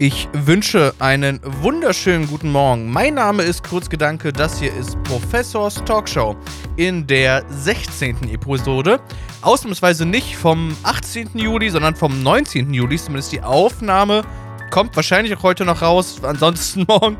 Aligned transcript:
Ich 0.00 0.28
wünsche 0.32 0.94
einen 1.00 1.40
wunderschönen 1.42 2.28
guten 2.28 2.52
Morgen. 2.52 2.88
Mein 2.88 3.14
Name 3.14 3.42
ist 3.42 3.68
Kurzgedanke, 3.68 4.32
das 4.32 4.60
hier 4.60 4.72
ist 4.72 4.96
Professors 5.02 5.82
Talkshow 5.84 6.36
in 6.76 7.04
der 7.04 7.44
16. 7.48 8.30
Episode. 8.32 9.00
Ausnahmsweise 9.42 10.06
nicht 10.06 10.36
vom 10.36 10.76
18. 10.84 11.30
Juli, 11.34 11.68
sondern 11.68 11.96
vom 11.96 12.22
19. 12.22 12.72
Juli, 12.72 12.96
zumindest 12.96 13.32
die 13.32 13.42
Aufnahme 13.42 14.22
kommt 14.70 14.94
wahrscheinlich 14.94 15.36
auch 15.36 15.42
heute 15.42 15.64
noch 15.64 15.82
raus, 15.82 16.20
ansonsten 16.22 16.84
morgen. 16.88 17.16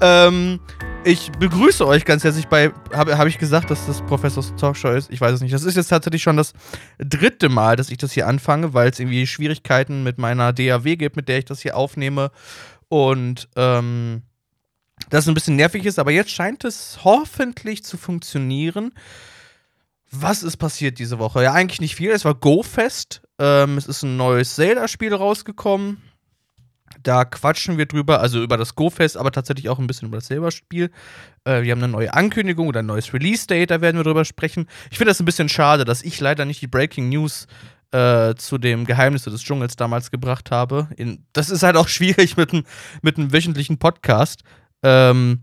Ähm, 0.00 0.58
ich 1.04 1.32
begrüße 1.32 1.86
euch 1.86 2.04
ganz 2.04 2.22
herzlich 2.22 2.46
bei, 2.46 2.72
habe 2.92 3.18
hab 3.18 3.26
ich 3.26 3.38
gesagt, 3.38 3.70
dass 3.70 3.86
das 3.86 4.02
Professors 4.02 4.54
Talkshow 4.56 4.90
ist? 4.90 5.10
Ich 5.10 5.20
weiß 5.20 5.32
es 5.32 5.40
nicht. 5.40 5.52
Das 5.52 5.64
ist 5.64 5.76
jetzt 5.76 5.88
tatsächlich 5.88 6.22
schon 6.22 6.36
das 6.36 6.52
dritte 6.98 7.48
Mal, 7.48 7.76
dass 7.76 7.90
ich 7.90 7.98
das 7.98 8.12
hier 8.12 8.26
anfange, 8.26 8.72
weil 8.74 8.90
es 8.90 9.00
irgendwie 9.00 9.26
Schwierigkeiten 9.26 10.02
mit 10.02 10.18
meiner 10.18 10.52
DAW 10.52 10.96
gibt, 10.96 11.16
mit 11.16 11.28
der 11.28 11.38
ich 11.38 11.44
das 11.44 11.60
hier 11.60 11.76
aufnehme. 11.76 12.30
Und 12.88 13.48
ähm, 13.56 14.22
das 15.10 15.26
ein 15.26 15.34
bisschen 15.34 15.56
nervig 15.56 15.84
ist, 15.86 15.98
aber 15.98 16.12
jetzt 16.12 16.30
scheint 16.30 16.64
es 16.64 17.00
hoffentlich 17.02 17.84
zu 17.84 17.96
funktionieren. 17.96 18.92
Was 20.10 20.42
ist 20.42 20.58
passiert 20.58 20.98
diese 20.98 21.18
Woche? 21.18 21.42
Ja, 21.42 21.52
eigentlich 21.52 21.80
nicht 21.80 21.96
viel. 21.96 22.10
Es 22.10 22.24
war 22.24 22.34
GoFest. 22.34 23.22
Ähm, 23.38 23.76
es 23.76 23.86
ist 23.86 24.02
ein 24.02 24.16
neues 24.16 24.54
Zelda-Spiel 24.54 25.14
rausgekommen. 25.14 26.02
Da 27.02 27.24
quatschen 27.24 27.78
wir 27.78 27.86
drüber, 27.86 28.20
also 28.20 28.42
über 28.42 28.56
das 28.56 28.74
Go-Fest, 28.74 29.16
aber 29.16 29.30
tatsächlich 29.30 29.68
auch 29.68 29.78
ein 29.78 29.86
bisschen 29.86 30.08
über 30.08 30.18
das 30.18 30.26
selber 30.26 30.50
Spiel. 30.50 30.90
Äh, 31.44 31.62
wir 31.62 31.72
haben 31.72 31.82
eine 31.82 31.92
neue 31.92 32.12
Ankündigung 32.14 32.68
oder 32.68 32.80
ein 32.80 32.86
neues 32.86 33.12
Release-Date, 33.12 33.70
da 33.70 33.80
werden 33.80 33.96
wir 33.96 34.04
drüber 34.04 34.24
sprechen. 34.24 34.68
Ich 34.90 34.98
finde 34.98 35.10
das 35.10 35.20
ein 35.20 35.24
bisschen 35.24 35.48
schade, 35.48 35.84
dass 35.84 36.02
ich 36.02 36.20
leider 36.20 36.44
nicht 36.44 36.62
die 36.62 36.66
Breaking 36.66 37.08
News 37.08 37.46
äh, 37.92 38.34
zu 38.36 38.58
dem 38.58 38.84
Geheimnisse 38.84 39.30
des 39.30 39.42
Dschungels 39.42 39.76
damals 39.76 40.10
gebracht 40.10 40.50
habe. 40.50 40.88
In, 40.96 41.24
das 41.32 41.50
ist 41.50 41.62
halt 41.62 41.76
auch 41.76 41.88
schwierig 41.88 42.36
mit 42.36 42.52
einem 42.52 42.64
mit 43.02 43.32
wöchentlichen 43.32 43.78
Podcast. 43.78 44.42
Ähm, 44.82 45.42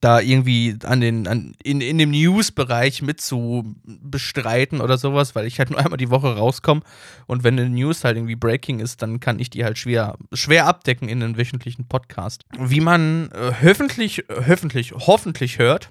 da 0.00 0.20
irgendwie 0.20 0.76
an 0.84 1.00
den, 1.00 1.26
an, 1.26 1.54
in, 1.62 1.80
in 1.80 1.98
dem 1.98 2.10
News-Bereich 2.10 3.02
mit 3.02 3.20
zu 3.20 3.74
bestreiten 3.84 4.80
oder 4.80 4.98
sowas, 4.98 5.34
weil 5.34 5.46
ich 5.46 5.58
halt 5.58 5.70
nur 5.70 5.78
einmal 5.84 5.96
die 5.96 6.10
Woche 6.10 6.36
rauskomme 6.36 6.82
und 7.26 7.44
wenn 7.44 7.58
eine 7.58 7.68
News 7.68 8.04
halt 8.04 8.16
irgendwie 8.16 8.36
Breaking 8.36 8.80
ist, 8.80 9.02
dann 9.02 9.20
kann 9.20 9.38
ich 9.38 9.50
die 9.50 9.64
halt 9.64 9.78
schwer, 9.78 10.16
schwer 10.32 10.66
abdecken 10.66 11.08
in 11.08 11.22
einem 11.22 11.36
wöchentlichen 11.36 11.88
Podcast. 11.88 12.44
Wie 12.58 12.80
man 12.80 13.30
äh, 13.32 13.52
hoffentlich, 13.62 14.24
hoffentlich, 14.46 14.92
hoffentlich 14.92 15.58
hört, 15.58 15.90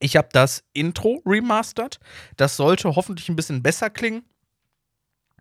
ich 0.00 0.16
habe 0.16 0.28
das 0.32 0.64
Intro 0.72 1.22
remastered. 1.26 1.98
Das 2.36 2.56
sollte 2.56 2.94
hoffentlich 2.94 3.28
ein 3.28 3.36
bisschen 3.36 3.62
besser 3.62 3.90
klingen. 3.90 4.22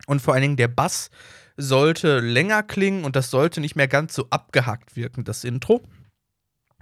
Und 0.05 0.21
vor 0.21 0.33
allen 0.33 0.43
Dingen 0.43 0.57
der 0.57 0.67
Bass 0.67 1.09
sollte 1.57 2.19
länger 2.19 2.63
klingen 2.63 3.03
und 3.03 3.15
das 3.15 3.31
sollte 3.31 3.61
nicht 3.61 3.75
mehr 3.75 3.87
ganz 3.87 4.13
so 4.13 4.27
abgehackt 4.29 4.95
wirken, 4.95 5.23
das 5.23 5.43
Intro. 5.43 5.81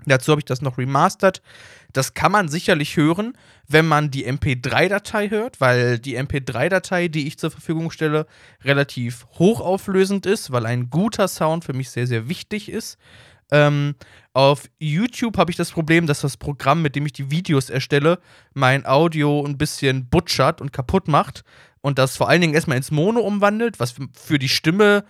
Dazu 0.05 0.31
habe 0.31 0.41
ich 0.41 0.45
das 0.45 0.61
noch 0.61 0.77
remastered. 0.77 1.41
Das 1.93 2.13
kann 2.13 2.31
man 2.31 2.49
sicherlich 2.49 2.97
hören, 2.97 3.37
wenn 3.67 3.87
man 3.87 4.11
die 4.11 4.27
MP3-Datei 4.27 5.29
hört, 5.29 5.61
weil 5.61 5.97
die 5.97 6.17
MP3-Datei, 6.19 7.07
die 7.07 7.27
ich 7.27 7.39
zur 7.39 7.51
Verfügung 7.51 7.89
stelle, 7.91 8.27
relativ 8.63 9.25
hochauflösend 9.39 10.25
ist, 10.25 10.51
weil 10.51 10.65
ein 10.65 10.89
guter 10.89 11.27
Sound 11.27 11.63
für 11.63 11.73
mich 11.73 11.89
sehr, 11.89 12.07
sehr 12.07 12.27
wichtig 12.27 12.69
ist. 12.69 12.97
Ähm, 13.51 13.95
auf 14.33 14.63
YouTube 14.79 15.37
habe 15.37 15.51
ich 15.51 15.57
das 15.57 15.71
Problem, 15.71 16.07
dass 16.07 16.21
das 16.21 16.35
Programm, 16.35 16.81
mit 16.81 16.95
dem 16.95 17.05
ich 17.05 17.13
die 17.13 17.31
Videos 17.31 17.69
erstelle, 17.69 18.19
mein 18.53 18.85
Audio 18.85 19.45
ein 19.45 19.57
bisschen 19.57 20.09
butschert 20.09 20.61
und 20.61 20.73
kaputt 20.73 21.07
macht 21.07 21.43
und 21.81 21.99
das 21.99 22.17
vor 22.17 22.29
allen 22.29 22.41
Dingen 22.41 22.55
erstmal 22.55 22.77
ins 22.77 22.91
Mono 22.91 23.21
umwandelt, 23.21 23.79
was 23.79 23.95
für 24.13 24.39
die 24.39 24.49
Stimme 24.49 25.05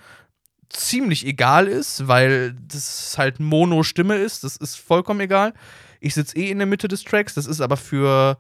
ziemlich 0.70 1.26
egal 1.26 1.68
ist, 1.68 2.08
weil 2.08 2.53
das 2.68 3.18
halt 3.18 3.40
Mono-Stimme 3.40 4.16
ist. 4.16 4.44
Das 4.44 4.58
ist 4.58 4.76
vollkommen 4.76 5.20
egal. 5.20 5.53
Ich 6.00 6.14
sitze 6.14 6.38
eh 6.38 6.50
in 6.50 6.58
der 6.58 6.68
Mitte 6.68 6.88
des 6.88 7.03
Tracks. 7.03 7.34
Das 7.34 7.46
ist 7.46 7.62
aber 7.62 7.78
für 7.78 8.38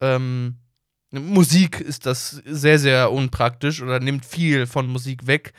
ähm, 0.00 0.56
Musik 1.10 1.80
ist 1.80 2.06
das 2.06 2.42
sehr, 2.44 2.78
sehr 2.78 3.12
unpraktisch 3.12 3.82
oder 3.82 4.00
nimmt 4.00 4.24
viel 4.24 4.66
von 4.66 4.86
Musik 4.86 5.26
weg. 5.26 5.52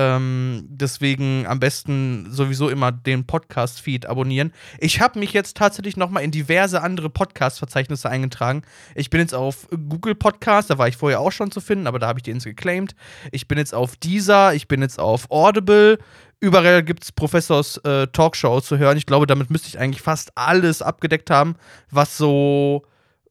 Ähm, 0.00 0.64
deswegen 0.68 1.44
am 1.48 1.58
besten 1.58 2.28
sowieso 2.30 2.68
immer 2.68 2.92
den 2.92 3.26
Podcast-Feed 3.26 4.06
abonnieren. 4.06 4.52
Ich 4.78 5.00
habe 5.00 5.18
mich 5.18 5.32
jetzt 5.32 5.56
tatsächlich 5.56 5.96
noch 5.96 6.08
mal 6.08 6.20
in 6.20 6.30
diverse 6.30 6.82
andere 6.82 7.10
Podcast-Verzeichnisse 7.10 8.08
eingetragen. 8.08 8.62
Ich 8.94 9.10
bin 9.10 9.18
jetzt 9.20 9.34
auf 9.34 9.66
Google 9.70 10.14
Podcast, 10.14 10.70
da 10.70 10.78
war 10.78 10.86
ich 10.86 10.96
vorher 10.96 11.18
auch 11.18 11.32
schon 11.32 11.50
zu 11.50 11.60
finden, 11.60 11.88
aber 11.88 11.98
da 11.98 12.06
habe 12.06 12.20
ich 12.20 12.22
den 12.22 12.38
geclaimed. 12.38 12.94
Ich 13.32 13.48
bin 13.48 13.58
jetzt 13.58 13.74
auf 13.74 13.96
Deezer, 13.96 14.54
ich 14.54 14.68
bin 14.68 14.82
jetzt 14.82 15.00
auf 15.00 15.32
Audible. 15.32 15.98
Überall 16.38 16.84
gibt 16.84 17.02
es 17.02 17.10
Professors 17.10 17.78
äh, 17.78 18.06
Talkshow 18.06 18.60
zu 18.60 18.78
hören. 18.78 18.98
Ich 18.98 19.06
glaube, 19.06 19.26
damit 19.26 19.50
müsste 19.50 19.66
ich 19.66 19.80
eigentlich 19.80 20.02
fast 20.02 20.30
alles 20.36 20.80
abgedeckt 20.80 21.28
haben, 21.28 21.56
was 21.90 22.16
so, 22.16 22.84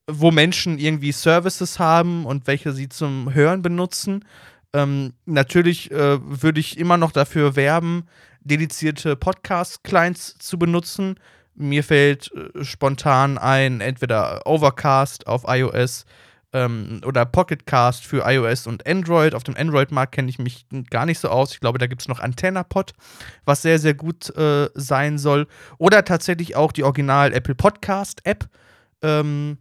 wo 0.05 0.31
Menschen 0.31 0.79
irgendwie 0.79 1.13
Services 1.13 1.79
haben 1.79 2.25
und 2.25 2.45
welche 2.45 2.73
sie 2.73 2.89
zum 2.89 3.33
Hören 3.33 3.61
benutzen. 3.61 4.25
Ähm, 4.73 5.13
natürlich 5.25 5.91
äh, 5.91 6.19
würde 6.21 6.59
ich 6.59 6.77
immer 6.77 6.97
noch 6.97 7.11
dafür 7.11 7.55
werben, 7.55 8.05
dedizierte 8.41 9.15
Podcast-Clients 9.15 10.37
zu 10.37 10.59
benutzen. 10.59 11.15
Mir 11.55 11.83
fällt 11.83 12.31
äh, 12.33 12.63
spontan 12.63 13.37
ein, 13.37 13.81
entweder 13.81 14.45
Overcast 14.45 15.27
auf 15.27 15.43
iOS 15.47 16.05
ähm, 16.53 17.01
oder 17.05 17.25
Pocketcast 17.25 18.05
für 18.05 18.23
iOS 18.25 18.67
und 18.67 18.87
Android. 18.87 19.33
Auf 19.33 19.43
dem 19.43 19.55
Android-Markt 19.57 20.13
kenne 20.13 20.29
ich 20.29 20.39
mich 20.39 20.65
gar 20.89 21.05
nicht 21.05 21.19
so 21.19 21.29
aus. 21.29 21.53
Ich 21.53 21.59
glaube, 21.59 21.79
da 21.79 21.87
gibt 21.87 22.01
es 22.01 22.07
noch 22.07 22.19
AntennaPod, 22.19 22.93
was 23.45 23.61
sehr, 23.61 23.79
sehr 23.79 23.93
gut 23.93 24.35
äh, 24.35 24.69
sein 24.73 25.17
soll. 25.17 25.47
Oder 25.77 26.05
tatsächlich 26.05 26.55
auch 26.55 26.71
die 26.71 26.83
Original 26.83 27.33
Apple 27.33 27.55
Podcast-App. 27.55 28.47
Ähm, 29.01 29.57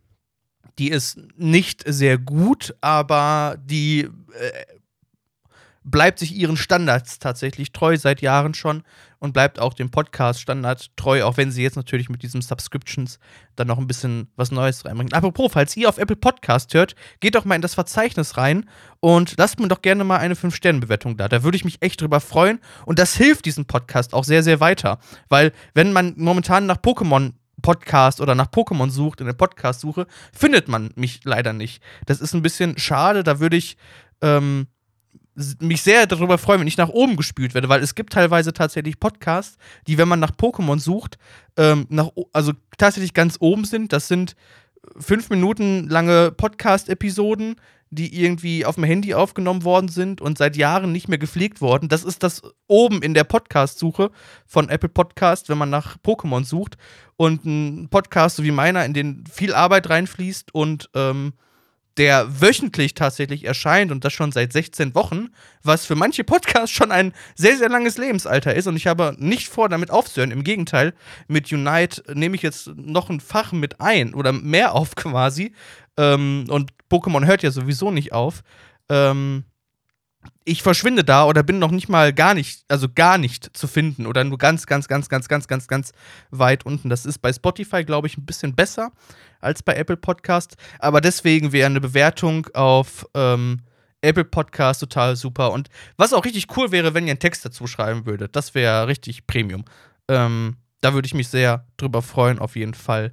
die 0.78 0.90
ist 0.90 1.18
nicht 1.36 1.82
sehr 1.86 2.18
gut, 2.18 2.74
aber 2.80 3.56
die 3.64 4.02
äh, 4.02 4.10
bleibt 5.86 6.18
sich 6.18 6.34
ihren 6.34 6.56
Standards 6.56 7.20
tatsächlich 7.20 7.72
treu 7.72 7.96
seit 7.96 8.20
Jahren 8.20 8.54
schon 8.54 8.82
und 9.20 9.32
bleibt 9.32 9.60
auch 9.60 9.72
dem 9.72 9.90
Podcast-Standard 9.90 10.96
treu, 10.96 11.22
auch 11.22 11.36
wenn 11.36 11.52
sie 11.52 11.62
jetzt 11.62 11.76
natürlich 11.76 12.08
mit 12.08 12.24
diesen 12.24 12.42
Subscriptions 12.42 13.20
dann 13.54 13.68
noch 13.68 13.78
ein 13.78 13.86
bisschen 13.86 14.28
was 14.34 14.50
Neues 14.50 14.84
reinbringen. 14.84 15.12
Apropos, 15.12 15.52
falls 15.52 15.76
ihr 15.76 15.88
auf 15.88 15.98
Apple 15.98 16.16
Podcast 16.16 16.74
hört, 16.74 16.96
geht 17.20 17.36
doch 17.36 17.44
mal 17.44 17.54
in 17.54 17.62
das 17.62 17.74
Verzeichnis 17.74 18.36
rein 18.36 18.68
und 18.98 19.34
lasst 19.38 19.60
mir 19.60 19.68
doch 19.68 19.80
gerne 19.80 20.02
mal 20.02 20.18
eine 20.18 20.34
5-Sterne-Bewertung 20.34 21.16
da. 21.16 21.28
Da 21.28 21.44
würde 21.44 21.56
ich 21.56 21.64
mich 21.64 21.80
echt 21.80 22.00
drüber 22.00 22.20
freuen 22.20 22.58
und 22.84 22.98
das 22.98 23.14
hilft 23.14 23.44
diesem 23.44 23.66
Podcast 23.66 24.12
auch 24.12 24.24
sehr, 24.24 24.42
sehr 24.42 24.58
weiter, 24.58 24.98
weil 25.28 25.52
wenn 25.72 25.92
man 25.92 26.14
momentan 26.16 26.66
nach 26.66 26.78
Pokémon 26.78 27.32
Podcast 27.62 28.20
oder 28.20 28.34
nach 28.34 28.48
Pokémon 28.48 28.90
sucht 28.90 29.20
in 29.20 29.26
der 29.26 29.32
Podcast-Suche, 29.34 30.06
findet 30.32 30.68
man 30.68 30.90
mich 30.94 31.20
leider 31.24 31.52
nicht. 31.52 31.82
Das 32.04 32.20
ist 32.20 32.34
ein 32.34 32.42
bisschen 32.42 32.76
schade, 32.76 33.22
da 33.22 33.40
würde 33.40 33.56
ich 33.56 33.76
ähm, 34.20 34.66
mich 35.60 35.82
sehr 35.82 36.06
darüber 36.06 36.38
freuen, 36.38 36.60
wenn 36.60 36.66
ich 36.66 36.76
nach 36.76 36.88
oben 36.88 37.16
gespült 37.16 37.54
werde, 37.54 37.68
weil 37.68 37.82
es 37.82 37.94
gibt 37.94 38.12
teilweise 38.12 38.52
tatsächlich 38.52 38.98
Podcasts, 38.98 39.58
die, 39.86 39.98
wenn 39.98 40.08
man 40.08 40.20
nach 40.20 40.32
Pokémon 40.32 40.78
sucht, 40.78 41.18
ähm, 41.56 41.86
nach, 41.90 42.10
also 42.32 42.52
tatsächlich 42.78 43.14
ganz 43.14 43.36
oben 43.40 43.64
sind. 43.64 43.92
Das 43.92 44.08
sind 44.08 44.34
fünf 44.98 45.30
Minuten 45.30 45.88
lange 45.88 46.32
Podcast-Episoden, 46.32 47.56
die 47.90 48.20
irgendwie 48.20 48.64
auf 48.64 48.74
dem 48.74 48.84
Handy 48.84 49.14
aufgenommen 49.14 49.62
worden 49.62 49.88
sind 49.88 50.20
und 50.20 50.38
seit 50.38 50.56
Jahren 50.56 50.90
nicht 50.90 51.08
mehr 51.08 51.18
gepflegt 51.18 51.60
worden. 51.60 51.88
Das 51.88 52.02
ist 52.02 52.22
das 52.22 52.42
oben 52.66 53.02
in 53.02 53.14
der 53.14 53.24
Podcast-Suche 53.24 54.10
von 54.44 54.68
Apple 54.68 54.88
Podcast, 54.88 55.48
wenn 55.48 55.58
man 55.58 55.70
nach 55.70 55.96
Pokémon 55.98 56.44
sucht. 56.44 56.76
Und 57.16 57.44
ein 57.44 57.88
Podcast 57.88 58.36
so 58.36 58.42
wie 58.42 58.50
meiner, 58.50 58.84
in 58.84 58.92
den 58.92 59.24
viel 59.30 59.54
Arbeit 59.54 59.88
reinfließt 59.88 60.54
und 60.54 60.90
ähm, 60.94 61.34
der 61.96 62.40
wöchentlich 62.40 62.94
tatsächlich 62.94 63.44
erscheint 63.44 63.90
und 63.90 64.04
das 64.04 64.12
schon 64.12 64.32
seit 64.32 64.52
16 64.52 64.94
Wochen, 64.94 65.28
was 65.62 65.86
für 65.86 65.94
manche 65.94 66.24
Podcasts 66.24 66.70
schon 66.70 66.92
ein 66.92 67.12
sehr, 67.34 67.56
sehr 67.56 67.68
langes 67.68 67.96
Lebensalter 67.96 68.54
ist. 68.54 68.66
Und 68.66 68.76
ich 68.76 68.86
habe 68.86 69.14
nicht 69.18 69.48
vor, 69.48 69.68
damit 69.68 69.90
aufzuhören. 69.90 70.30
Im 70.30 70.44
Gegenteil, 70.44 70.94
mit 71.26 71.50
Unite 71.52 72.02
nehme 72.14 72.36
ich 72.36 72.42
jetzt 72.42 72.68
noch 72.76 73.08
ein 73.08 73.20
Fach 73.20 73.52
mit 73.52 73.80
ein 73.80 74.14
oder 74.14 74.32
mehr 74.32 74.74
auf 74.74 74.94
quasi. 74.96 75.52
Ähm, 75.96 76.46
und 76.48 76.72
Pokémon 76.90 77.24
hört 77.24 77.42
ja 77.42 77.50
sowieso 77.50 77.90
nicht 77.90 78.12
auf. 78.12 78.42
Ähm, 78.88 79.44
ich 80.44 80.62
verschwinde 80.62 81.04
da 81.04 81.24
oder 81.26 81.42
bin 81.42 81.58
noch 81.58 81.70
nicht 81.70 81.88
mal 81.88 82.12
gar 82.12 82.34
nicht, 82.34 82.64
also 82.68 82.88
gar 82.92 83.18
nicht 83.18 83.56
zu 83.56 83.66
finden 83.66 84.06
oder 84.06 84.24
nur 84.24 84.38
ganz, 84.38 84.66
ganz, 84.66 84.88
ganz, 84.88 85.08
ganz, 85.08 85.28
ganz, 85.28 85.48
ganz, 85.48 85.68
ganz 85.68 85.92
weit 86.30 86.64
unten. 86.64 86.88
Das 86.88 87.06
ist 87.06 87.18
bei 87.18 87.32
Spotify, 87.32 87.84
glaube 87.84 88.06
ich, 88.06 88.16
ein 88.16 88.26
bisschen 88.26 88.54
besser 88.54 88.92
als 89.40 89.62
bei 89.62 89.74
Apple 89.74 89.96
Podcast. 89.96 90.56
Aber 90.78 91.00
deswegen 91.00 91.52
wäre 91.52 91.66
eine 91.66 91.80
Bewertung 91.80 92.46
auf 92.54 93.06
ähm, 93.14 93.60
Apple 94.00 94.24
Podcast 94.24 94.80
total 94.80 95.16
super. 95.16 95.52
Und 95.52 95.68
was 95.96 96.12
auch 96.12 96.24
richtig 96.24 96.56
cool 96.56 96.70
wäre, 96.70 96.94
wenn 96.94 97.06
ihr 97.06 97.12
einen 97.12 97.18
Text 97.18 97.44
dazu 97.44 97.66
schreiben 97.66 98.06
würdet. 98.06 98.36
Das 98.36 98.54
wäre 98.54 98.86
richtig 98.86 99.26
Premium. 99.26 99.64
Ähm, 100.08 100.56
da 100.80 100.94
würde 100.94 101.06
ich 101.06 101.14
mich 101.14 101.28
sehr 101.28 101.66
drüber 101.76 102.02
freuen, 102.02 102.38
auf 102.38 102.56
jeden 102.56 102.74
Fall. 102.74 103.12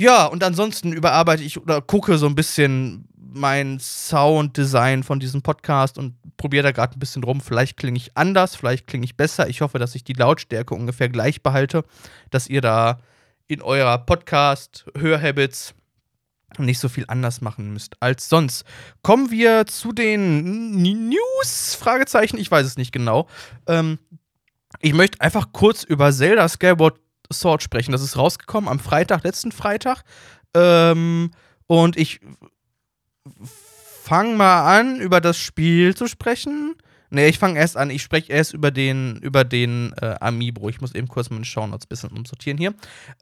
Ja, 0.00 0.24
und 0.24 0.42
ansonsten 0.42 0.94
überarbeite 0.94 1.42
ich 1.42 1.60
oder 1.60 1.82
gucke 1.82 2.16
so 2.16 2.24
ein 2.24 2.34
bisschen 2.34 3.06
mein 3.18 3.78
Sounddesign 3.78 5.02
von 5.02 5.20
diesem 5.20 5.42
Podcast 5.42 5.98
und 5.98 6.14
probiere 6.38 6.62
da 6.62 6.72
gerade 6.72 6.96
ein 6.96 6.98
bisschen 6.98 7.22
rum. 7.22 7.42
Vielleicht 7.42 7.76
klinge 7.76 7.98
ich 7.98 8.16
anders, 8.16 8.56
vielleicht 8.56 8.86
klinge 8.86 9.04
ich 9.04 9.18
besser. 9.18 9.50
Ich 9.50 9.60
hoffe, 9.60 9.78
dass 9.78 9.94
ich 9.94 10.02
die 10.02 10.14
Lautstärke 10.14 10.74
ungefähr 10.74 11.10
gleich 11.10 11.42
behalte, 11.42 11.84
dass 12.30 12.46
ihr 12.46 12.62
da 12.62 13.00
in 13.46 13.60
eurer 13.60 13.98
Podcast-Hörhabits 13.98 15.74
nicht 16.56 16.78
so 16.78 16.88
viel 16.88 17.04
anders 17.08 17.42
machen 17.42 17.70
müsst 17.70 18.02
als 18.02 18.26
sonst. 18.30 18.64
Kommen 19.02 19.30
wir 19.30 19.66
zu 19.66 19.92
den 19.92 20.80
News? 20.80 21.74
Fragezeichen, 21.78 22.38
ich 22.38 22.50
weiß 22.50 22.66
es 22.66 22.78
nicht 22.78 22.92
genau. 22.92 23.28
Ähm, 23.66 23.98
ich 24.80 24.94
möchte 24.94 25.20
einfach 25.20 25.52
kurz 25.52 25.84
über 25.84 26.10
Zelda 26.10 26.48
Skyward 26.48 26.98
Sword 27.32 27.62
sprechen. 27.62 27.92
Das 27.92 28.02
ist 28.02 28.16
rausgekommen 28.16 28.68
am 28.68 28.78
Freitag, 28.78 29.24
letzten 29.24 29.52
Freitag. 29.52 30.02
Ähm, 30.54 31.30
und 31.66 31.96
ich 31.96 32.20
fange 33.44 34.34
mal 34.34 34.78
an, 34.78 35.00
über 35.00 35.20
das 35.20 35.38
Spiel 35.38 35.94
zu 35.94 36.08
sprechen. 36.08 36.74
Ne, 37.10 37.26
ich 37.26 37.38
fange 37.40 37.58
erst 37.58 37.76
an. 37.76 37.90
Ich 37.90 38.02
spreche 38.02 38.32
erst 38.32 38.54
über 38.54 38.70
den, 38.70 39.16
über 39.16 39.42
den 39.44 39.92
äh, 40.00 40.14
Amiibo. 40.20 40.68
Ich 40.68 40.80
muss 40.80 40.94
eben 40.94 41.08
kurz 41.08 41.28
meine 41.28 41.44
Shownotes 41.44 41.86
ein 41.86 41.88
bisschen 41.88 42.10
umsortieren 42.10 42.56
hier. 42.56 42.72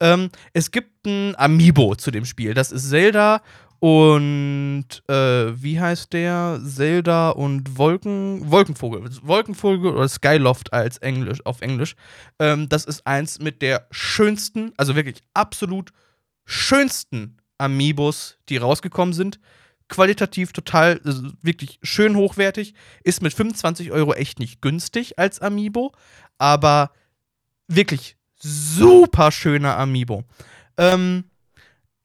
Ähm, 0.01 0.31
es 0.53 0.71
gibt 0.71 1.07
ein 1.07 1.35
Amiibo 1.37 1.95
zu 1.97 2.11
dem 2.11 2.27
Spiel. 2.27 2.53
Das 2.53 2.71
ist 2.71 2.91
Zelda 2.91 3.41
und 3.81 4.87
äh, 5.09 5.63
wie 5.63 5.81
heißt 5.81 6.13
der? 6.13 6.61
Zelda 6.65 7.31
und 7.31 7.79
Wolken, 7.79 8.51
Wolkenvogel. 8.51 9.09
Wolkenvogel 9.23 9.95
oder 9.95 10.09
Skyloft 10.09 10.73
als 10.73 10.99
Englisch, 10.99 11.45
auf 11.45 11.61
Englisch. 11.61 11.95
Ähm, 12.39 12.69
das 12.69 12.85
ist 12.85 13.07
eins 13.07 13.39
mit 13.39 13.63
der 13.63 13.87
schönsten, 13.91 14.73
also 14.77 14.97
wirklich 14.97 15.23
absolut 15.35 15.93
schönsten 16.45 17.37
Amiibos, 17.59 18.39
die 18.49 18.57
rausgekommen 18.57 19.15
sind 19.15 19.39
qualitativ 19.89 20.53
total, 20.53 21.01
also 21.05 21.31
wirklich 21.43 21.79
schön 21.83 22.17
hochwertig. 22.17 22.75
Ist 23.03 23.23
mit 23.23 23.35
25 23.35 23.91
Euro 23.91 24.15
echt 24.15 24.39
nicht 24.39 24.63
günstig 24.63 25.19
als 25.19 25.41
Amiibo, 25.41 25.93
aber 26.37 26.93
wirklich 27.67 28.17
super 28.37 29.33
schöner 29.33 29.77
Amiibo. 29.79 30.25
Ähm, 30.77 31.25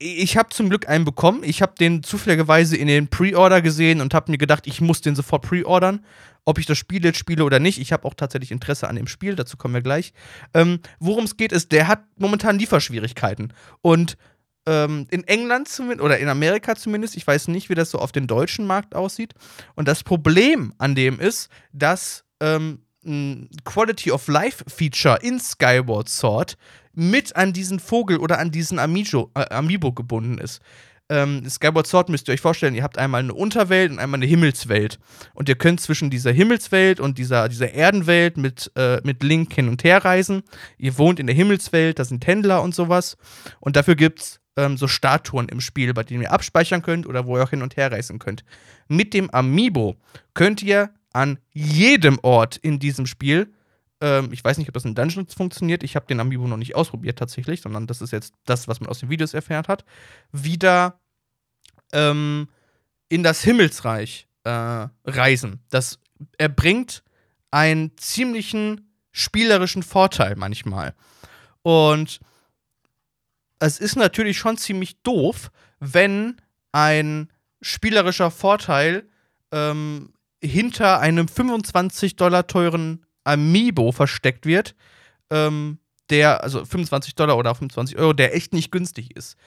ich 0.04 0.38
habe 0.38 0.50
zum 0.50 0.70
Glück 0.70 0.90
einen 0.90 1.06
bekommen. 1.06 1.44
Ich 1.44 1.62
habe 1.62 1.74
den 1.80 2.04
zufälligerweise 2.04 2.76
in 2.76 2.88
den 2.88 3.08
Pre-Order 3.08 3.62
gesehen 3.62 4.02
und 4.02 4.14
habe 4.14 4.32
mir 4.32 4.38
gedacht, 4.38 4.68
ich 4.68 4.82
muss 4.82 5.02
den 5.02 5.16
sofort 5.16 5.44
pre-ordern, 5.44 6.06
ob 6.46 6.60
ich 6.60 6.66
das 6.66 6.78
Spiel 6.78 7.04
jetzt 7.06 7.18
spiele 7.18 7.46
oder 7.46 7.60
nicht. 7.60 7.80
Ich 7.80 7.94
habe 7.94 8.06
auch 8.06 8.14
tatsächlich 8.14 8.52
Interesse 8.52 8.90
an 8.90 8.98
dem 8.98 9.08
Spiel, 9.08 9.36
dazu 9.36 9.56
kommen 9.56 9.74
wir 9.74 9.82
gleich. 9.82 10.14
Ähm, 10.54 10.80
Worum 11.00 11.24
es 11.24 11.38
geht, 11.38 11.54
ist, 11.54 11.72
der 11.72 11.88
hat 11.88 12.04
momentan 12.18 12.60
Lieferschwierigkeiten. 12.60 13.54
Und 13.82 14.18
ähm, 14.66 15.08
in 15.10 15.24
England 15.26 15.70
zumindest 15.70 16.02
oder 16.02 16.20
in 16.20 16.28
Amerika 16.28 16.76
zumindest, 16.76 17.16
ich 17.16 17.26
weiß 17.26 17.48
nicht, 17.48 17.70
wie 17.70 17.76
das 17.76 17.92
so 17.92 18.00
auf 18.00 18.12
dem 18.12 18.28
deutschen 18.28 18.66
Markt 18.66 18.96
aussieht. 18.96 19.34
Und 19.76 19.88
das 19.88 20.04
Problem 20.04 20.74
an 20.78 20.96
dem 20.96 21.20
ist, 21.20 21.50
dass 21.72 22.26
ähm, 22.42 22.80
ein 23.06 23.50
Quality 23.64 24.12
of 24.12 24.28
Life 24.28 24.64
Feature 24.68 25.20
in 25.22 25.40
Skyward 25.40 26.10
Sword 26.10 26.58
mit 26.94 27.36
an 27.36 27.54
diesen 27.54 27.80
Vogel 27.80 28.18
oder 28.18 28.40
an 28.40 28.51
diesen 28.51 28.80
Amiibo, 28.80 29.31
äh, 29.36 29.54
Amiibo 29.54 29.92
gebunden 29.92 30.38
ist. 30.38 30.62
Ähm, 31.10 31.48
Skyward 31.50 31.86
Sword 31.86 32.10
müsst 32.10 32.28
ihr 32.28 32.34
euch 32.34 32.42
vorstellen, 32.42 32.75
ihr 32.75 32.84
habt 32.84 32.98
einmal 32.98 33.22
eine 33.22 33.34
Unterwelt 33.34 33.92
und 33.92 34.00
einmal 34.00 34.19
eine 34.19 34.25
Himmelswelt. 34.25 35.00
Und 35.34 35.50
ihr 35.50 35.56
könnt 35.56 35.81
zwischen 35.81 36.10
dieser 36.10 36.31
Himmelswelt 36.31 37.00
und 37.00 37.18
dieser, 37.18 37.50
dieser 37.50 37.74
Erdenwelt 37.74 38.38
mit, 38.38 38.72
äh, 38.75 39.01
mit 39.04 39.22
Link 39.22 39.54
hin 39.54 39.68
und 39.68 39.84
her 39.84 40.04
reisen. 40.04 40.44
Ihr 40.78 40.98
wohnt 40.98 41.19
in 41.19 41.28
der 41.28 41.36
Himmelswelt, 41.36 42.00
da 42.00 42.06
sind 42.06 42.25
Händler 42.25 42.63
und 42.63 42.74
sowas. 42.74 43.18
Und 43.60 43.75
dafür 43.75 43.95
gibt 43.95 44.22
es 44.22 44.40
ähm, 44.56 44.78
so 44.78 44.88
Statuen 44.88 45.50
im 45.50 45.62
Spiel, 45.62 45.94
bei 45.94 46.04
denen 46.04 46.24
ihr 46.24 46.31
abspeichern 46.31 46.81
könnt 46.81 47.06
oder 47.06 47.25
wo 47.25 47.38
ihr 47.38 47.44
auch 47.44 47.50
hin 47.50 47.63
und 47.63 47.75
her 47.75 47.92
reisen 47.92 48.19
könnt. 48.19 48.44
Mit 48.88 49.13
dem 49.13 49.30
Amiibo 49.30 49.98
könnt 50.34 50.63
ihr 50.63 50.92
an 51.12 51.38
jedem 51.51 52.18
Ort 52.22 52.57
in 52.57 52.80
diesem 52.80 53.06
Spiel, 53.06 53.54
ähm, 54.04 54.34
ich 54.34 54.44
weiß 54.44 54.58
nicht, 54.58 54.68
ob 54.68 54.74
das 54.74 54.84
in 54.84 54.96
Dungeons 54.96 55.34
funktioniert, 55.34 55.82
ich 55.82 55.96
habe 55.96 56.06
den 56.06 56.20
Amiibo 56.20 56.46
noch 56.46 56.58
nicht 56.58 56.76
ausprobiert 56.76 57.18
tatsächlich, 57.18 57.62
sondern 57.62 57.88
das 57.88 58.02
ist 58.02 58.12
jetzt 58.12 58.34
das, 58.44 58.68
was 58.68 58.82
man 58.82 58.90
aus 58.90 59.00
den 59.00 59.10
Videos 59.10 59.34
erfährt 59.34 59.70
hat, 59.70 59.86
wieder 60.34 61.00
ähm, 61.94 62.50
in 63.08 63.24
das 63.24 63.42
Himmelsreich 63.44 64.28
äh, 64.44 64.88
reisen. 65.06 65.62
Das 65.70 66.00
erbringt 66.38 67.04
einen 67.50 67.96
ziemlichen 67.96 68.94
spielerischen 69.14 69.84
Vorteil 69.84 70.36
manchmal. 70.36 70.96
Und 71.62 72.20
es 73.60 73.80
ist 73.80 73.96
natürlich 73.96 74.38
schon 74.38 74.58
ziemlich 74.58 75.02
doof, 75.04 75.50
wenn 75.80 76.42
ein 76.74 77.32
spielerischer 77.62 78.32
Vorteil 78.32 79.08
ähm, 79.54 80.12
hinter 80.44 81.00
einem 81.00 81.30
25 81.30 82.18
Dollar 82.18 82.48
teuren 82.48 83.06
Amiibo 83.24 83.92
versteckt 83.92 84.46
wird, 84.46 84.75
ähm, 85.30 85.80
der, 86.10 86.44
also 86.44 86.66
25 86.66 87.16
Dollar 87.16 87.38
oder 87.38 87.56
25 87.56 87.98
Euro, 87.98 88.14
der 88.14 88.36
echt 88.36 88.54
nicht 88.54 88.72
günstig 88.72 89.16
ist. 89.16 89.38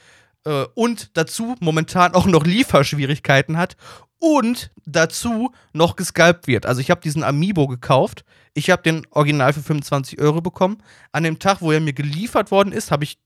Äh, 0.44 0.64
und 0.74 1.16
dazu 1.16 1.56
momentan 1.60 2.14
auch 2.14 2.26
noch 2.26 2.44
Lieferschwierigkeiten 2.44 3.56
hat 3.58 3.76
und 4.18 4.70
dazu 4.84 5.52
noch 5.72 5.96
gescalpt 5.96 6.46
wird. 6.46 6.66
Also 6.66 6.80
ich 6.80 6.90
habe 6.90 7.00
diesen 7.00 7.22
Amiibo 7.22 7.66
gekauft, 7.66 8.24
ich 8.54 8.70
habe 8.70 8.82
den 8.82 9.06
Original 9.10 9.52
für 9.52 9.62
25 9.62 10.18
Euro 10.18 10.40
bekommen. 10.40 10.82
An 11.12 11.24
dem 11.24 11.38
Tag, 11.38 11.60
wo 11.60 11.72
er 11.72 11.80
mir 11.80 11.92
geliefert 11.92 12.50
worden 12.50 12.72
ist, 12.72 12.90
habe 12.90 13.04
ich 13.04 13.18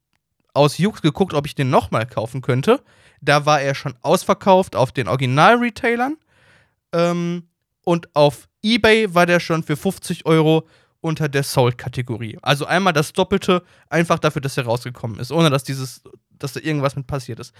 aus 0.54 0.78
Jux 0.78 1.02
geguckt, 1.02 1.34
ob 1.34 1.46
ich 1.46 1.54
den 1.54 1.70
nochmal 1.70 2.06
kaufen 2.06 2.40
könnte. 2.40 2.82
Da 3.20 3.46
war 3.46 3.60
er 3.60 3.76
schon 3.76 3.94
ausverkauft 4.02 4.74
auf 4.74 4.90
den 4.90 5.06
Original-Retailern. 5.06 6.16
Ähm, 6.92 7.44
und 7.84 8.14
auf 8.14 8.48
eBay 8.62 9.14
war 9.14 9.26
der 9.26 9.40
schon 9.40 9.62
für 9.62 9.76
50 9.76 10.26
Euro 10.26 10.66
unter 11.00 11.28
der 11.28 11.42
Soul-Kategorie. 11.42 12.38
Also 12.42 12.66
einmal 12.66 12.92
das 12.92 13.12
Doppelte, 13.12 13.62
einfach 13.88 14.18
dafür, 14.18 14.42
dass 14.42 14.56
er 14.56 14.64
rausgekommen 14.64 15.18
ist, 15.18 15.32
ohne 15.32 15.50
dass 15.50 15.64
dieses, 15.64 16.02
dass 16.30 16.52
da 16.52 16.60
irgendwas 16.60 16.96
mit 16.96 17.06
passiert 17.06 17.40
ist. 17.40 17.54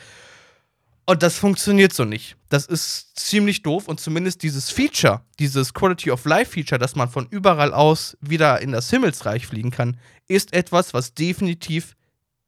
Und 1.07 1.23
das 1.23 1.39
funktioniert 1.39 1.93
so 1.93 2.05
nicht. 2.05 2.37
Das 2.51 2.67
ist 2.67 3.19
ziemlich 3.19 3.63
doof 3.63 3.89
und 3.89 3.99
zumindest 3.99 4.43
dieses 4.43 4.71
Feature, 4.71 5.23
dieses 5.39 5.75
Quality 5.75 6.11
of 6.11 6.25
Life 6.25 6.53
Feature, 6.53 6.79
dass 6.79 6.95
man 6.95 7.09
von 7.09 7.27
überall 7.31 7.73
aus 7.73 8.17
wieder 8.21 8.61
in 8.61 8.73
das 8.73 8.91
Himmelsreich 8.91 9.47
fliegen 9.47 9.71
kann, 9.71 9.99
ist 10.29 10.53
etwas, 10.53 10.95
was 10.95 11.15
definitiv 11.15 11.97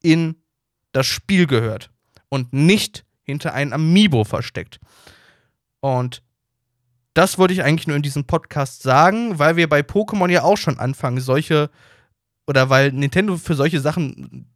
in 0.01 0.35
das 0.93 1.07
Spiel 1.07 1.47
gehört 1.47 1.89
und 2.29 2.53
nicht 2.53 3.03
hinter 3.23 3.53
einem 3.53 3.73
Amiibo 3.73 4.23
versteckt. 4.23 4.79
Und 5.79 6.21
das 7.13 7.37
wollte 7.37 7.53
ich 7.53 7.63
eigentlich 7.63 7.87
nur 7.87 7.97
in 7.97 8.03
diesem 8.03 8.25
Podcast 8.25 8.83
sagen, 8.83 9.37
weil 9.39 9.55
wir 9.55 9.69
bei 9.69 9.81
Pokémon 9.81 10.29
ja 10.29 10.43
auch 10.43 10.57
schon 10.57 10.79
anfangen, 10.79 11.19
solche 11.19 11.69
oder 12.45 12.69
weil 12.69 12.91
Nintendo 12.91 13.37
für 13.37 13.55
solche 13.55 13.79
Sachen 13.79 14.51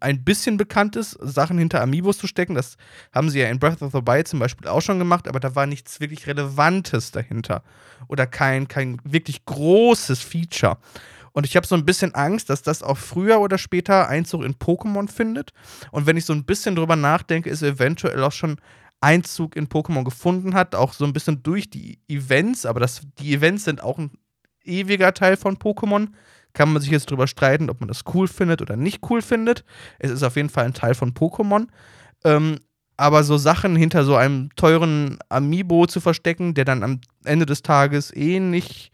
ein 0.00 0.24
bisschen 0.24 0.58
bekannt 0.58 0.94
ist, 0.94 1.12
Sachen 1.22 1.56
hinter 1.56 1.80
Amiibos 1.80 2.18
zu 2.18 2.26
stecken. 2.26 2.54
Das 2.54 2.76
haben 3.12 3.30
sie 3.30 3.40
ja 3.40 3.48
in 3.48 3.58
Breath 3.58 3.80
of 3.80 3.92
the 3.92 4.06
Wild 4.06 4.28
zum 4.28 4.40
Beispiel 4.40 4.68
auch 4.68 4.82
schon 4.82 4.98
gemacht, 4.98 5.26
aber 5.26 5.40
da 5.40 5.54
war 5.54 5.66
nichts 5.66 6.00
wirklich 6.00 6.26
Relevantes 6.26 7.12
dahinter. 7.12 7.62
Oder 8.08 8.26
kein, 8.26 8.68
kein 8.68 8.98
wirklich 9.04 9.46
großes 9.46 10.20
Feature. 10.20 10.76
Und 11.32 11.46
ich 11.46 11.56
habe 11.56 11.66
so 11.66 11.76
ein 11.76 11.86
bisschen 11.86 12.14
Angst, 12.14 12.50
dass 12.50 12.62
das 12.62 12.82
auch 12.82 12.98
früher 12.98 13.40
oder 13.40 13.56
später 13.56 14.08
Einzug 14.08 14.44
in 14.44 14.56
Pokémon 14.56 15.08
findet. 15.08 15.52
Und 15.92 16.06
wenn 16.06 16.16
ich 16.16 16.26
so 16.26 16.32
ein 16.32 16.44
bisschen 16.44 16.74
drüber 16.74 16.96
nachdenke, 16.96 17.48
ist 17.48 17.62
eventuell 17.62 18.22
auch 18.22 18.32
schon 18.32 18.56
Einzug 19.00 19.56
in 19.56 19.68
Pokémon 19.68 20.04
gefunden 20.04 20.54
hat, 20.54 20.74
auch 20.74 20.92
so 20.92 21.04
ein 21.04 21.12
bisschen 21.12 21.42
durch 21.42 21.70
die 21.70 21.98
Events, 22.08 22.66
aber 22.66 22.80
das, 22.80 23.02
die 23.18 23.32
Events 23.34 23.64
sind 23.64 23.82
auch 23.82 23.98
ein 23.98 24.10
ewiger 24.64 25.14
Teil 25.14 25.36
von 25.36 25.56
Pokémon. 25.56 26.08
Kann 26.52 26.72
man 26.72 26.82
sich 26.82 26.90
jetzt 26.90 27.10
drüber 27.10 27.26
streiten, 27.26 27.70
ob 27.70 27.80
man 27.80 27.88
das 27.88 28.02
cool 28.12 28.26
findet 28.26 28.60
oder 28.60 28.76
nicht 28.76 29.08
cool 29.08 29.22
findet. 29.22 29.64
Es 29.98 30.10
ist 30.10 30.22
auf 30.22 30.36
jeden 30.36 30.50
Fall 30.50 30.64
ein 30.64 30.74
Teil 30.74 30.94
von 30.94 31.14
Pokémon. 31.14 31.68
Ähm, 32.24 32.58
aber 32.96 33.24
so 33.24 33.38
Sachen 33.38 33.76
hinter 33.76 34.04
so 34.04 34.16
einem 34.16 34.50
teuren 34.56 35.18
Amiibo 35.28 35.86
zu 35.86 36.00
verstecken, 36.00 36.52
der 36.52 36.66
dann 36.66 36.82
am 36.82 37.00
Ende 37.24 37.46
des 37.46 37.62
Tages 37.62 38.14
eh 38.14 38.40
nicht 38.40 38.92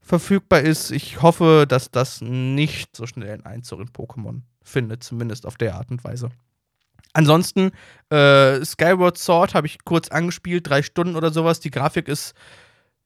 verfügbar 0.00 0.60
ist. 0.60 0.90
Ich 0.92 1.20
hoffe, 1.20 1.66
dass 1.68 1.90
das 1.90 2.20
nicht 2.22 2.96
so 2.96 3.06
schnell 3.06 3.30
einen 3.30 3.44
Einzug 3.44 3.80
in 3.80 3.88
Pokémon 3.88 4.42
findet, 4.62 5.02
zumindest 5.02 5.44
auf 5.44 5.56
der 5.56 5.74
Art 5.74 5.90
und 5.90 6.02
Weise. 6.04 6.30
Ansonsten, 7.16 7.70
äh, 8.10 8.62
Skyward 8.62 9.16
Sword 9.16 9.54
habe 9.54 9.66
ich 9.66 9.78
kurz 9.86 10.08
angespielt, 10.08 10.68
drei 10.68 10.82
Stunden 10.82 11.16
oder 11.16 11.32
sowas. 11.32 11.60
Die 11.60 11.70
Grafik 11.70 12.08
ist 12.08 12.34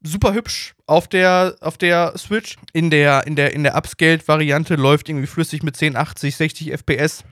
super 0.03 0.35
hübsch 0.35 0.75
auf 0.87 1.07
der, 1.07 1.55
auf 1.61 1.79
der 1.79 2.19
Switch. 2.19 2.57
In 2.73 2.91
der, 2.91 3.29
in 3.29 3.37
der, 3.37 3.55
in 3.55 3.63
der 3.63 3.77
Upscaled-Variante 3.77 4.75
läuft 4.75 5.09
irgendwie 5.09 5.29
flüssig 5.29 5.63
mit 5.63 5.77
1080, 5.77 6.35
60 6.35 6.73
FPS. 6.73 7.23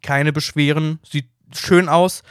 Keine 0.00 0.32
Beschweren, 0.32 1.00
sieht 1.04 1.28
schön 1.52 1.88
aus. 1.88 2.22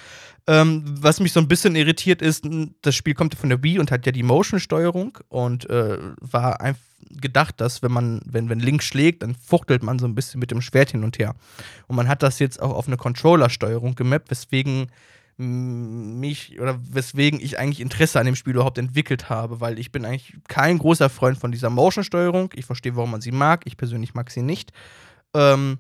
Ähm, 0.47 0.85
was 0.85 1.19
mich 1.19 1.33
so 1.33 1.41
ein 1.41 1.49
bisschen 1.49 1.75
irritiert 1.75 2.21
ist, 2.21 2.47
das 2.81 2.95
Spiel 2.95 3.13
kommt 3.13 3.35
von 3.35 3.49
der 3.49 3.61
Wii 3.61 3.79
und 3.79 3.91
hat 3.91 4.05
ja 4.05 4.13
die 4.13 4.23
Motion-Steuerung 4.23 5.17
und 5.27 5.69
äh, 5.69 5.97
war 6.21 6.61
einfach 6.61 6.88
gedacht, 7.09 7.59
dass 7.61 7.81
wenn 7.81 7.91
man, 7.91 8.21
wenn, 8.25 8.49
wenn 8.49 8.59
Link 8.59 8.83
schlägt, 8.83 9.23
dann 9.23 9.35
fuchtelt 9.35 9.83
man 9.83 9.99
so 9.99 10.07
ein 10.07 10.15
bisschen 10.15 10.39
mit 10.39 10.51
dem 10.51 10.61
Schwert 10.61 10.91
hin 10.91 11.03
und 11.03 11.19
her. 11.19 11.35
Und 11.87 11.95
man 11.95 12.07
hat 12.07 12.23
das 12.23 12.39
jetzt 12.39 12.61
auch 12.61 12.71
auf 12.71 12.87
eine 12.87 12.97
Controller-Steuerung 12.97 13.95
gemappt, 13.95 14.31
weswegen 14.31 14.87
mich 15.37 16.59
oder 16.59 16.77
weswegen 16.91 17.39
ich 17.39 17.57
eigentlich 17.57 17.79
Interesse 17.79 18.19
an 18.19 18.25
dem 18.25 18.35
Spiel 18.35 18.55
überhaupt 18.55 18.77
entwickelt 18.77 19.29
habe, 19.29 19.61
weil 19.61 19.79
ich 19.79 19.91
bin 19.91 20.03
eigentlich 20.03 20.35
kein 20.49 20.77
großer 20.77 21.09
Freund 21.09 21.37
von 21.37 21.53
dieser 21.53 21.69
Motion-Steuerung. 21.69 22.51
Ich 22.55 22.65
verstehe, 22.65 22.97
warum 22.97 23.11
man 23.11 23.21
sie 23.21 23.31
mag. 23.31 23.61
Ich 23.65 23.77
persönlich 23.77 24.13
mag 24.13 24.31
sie 24.31 24.41
nicht. 24.41 24.73
Ähm, 25.33 25.77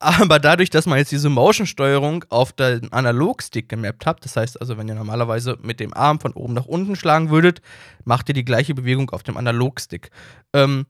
aber 0.00 0.38
dadurch, 0.38 0.70
dass 0.70 0.86
man 0.86 0.98
jetzt 0.98 1.12
diese 1.12 1.28
Motion-Steuerung 1.28 2.24
auf 2.30 2.52
den 2.52 2.90
Analogstick 2.92 3.68
gemappt 3.68 4.06
hat, 4.06 4.24
das 4.24 4.34
heißt 4.34 4.60
also, 4.60 4.78
wenn 4.78 4.88
ihr 4.88 4.94
normalerweise 4.94 5.58
mit 5.62 5.78
dem 5.78 5.92
Arm 5.92 6.20
von 6.20 6.32
oben 6.32 6.54
nach 6.54 6.64
unten 6.64 6.96
schlagen 6.96 7.28
würdet, 7.28 7.60
macht 8.04 8.28
ihr 8.30 8.34
die 8.34 8.44
gleiche 8.44 8.74
Bewegung 8.74 9.10
auf 9.10 9.22
dem 9.22 9.36
Analogstick. 9.36 10.10
Ähm, 10.54 10.86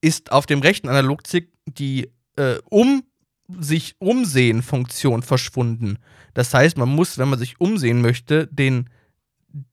ist 0.00 0.32
auf 0.32 0.46
dem 0.46 0.60
rechten 0.60 0.88
Analogstick 0.88 1.52
die 1.66 2.10
äh, 2.36 2.56
um 2.68 3.04
sich 3.48 3.94
umsehen 3.98 4.62
Funktion 4.62 5.22
verschwunden. 5.22 5.98
Das 6.34 6.52
heißt, 6.52 6.76
man 6.76 6.88
muss, 6.88 7.16
wenn 7.16 7.28
man 7.28 7.38
sich 7.38 7.60
umsehen 7.60 8.02
möchte, 8.02 8.46
den 8.48 8.90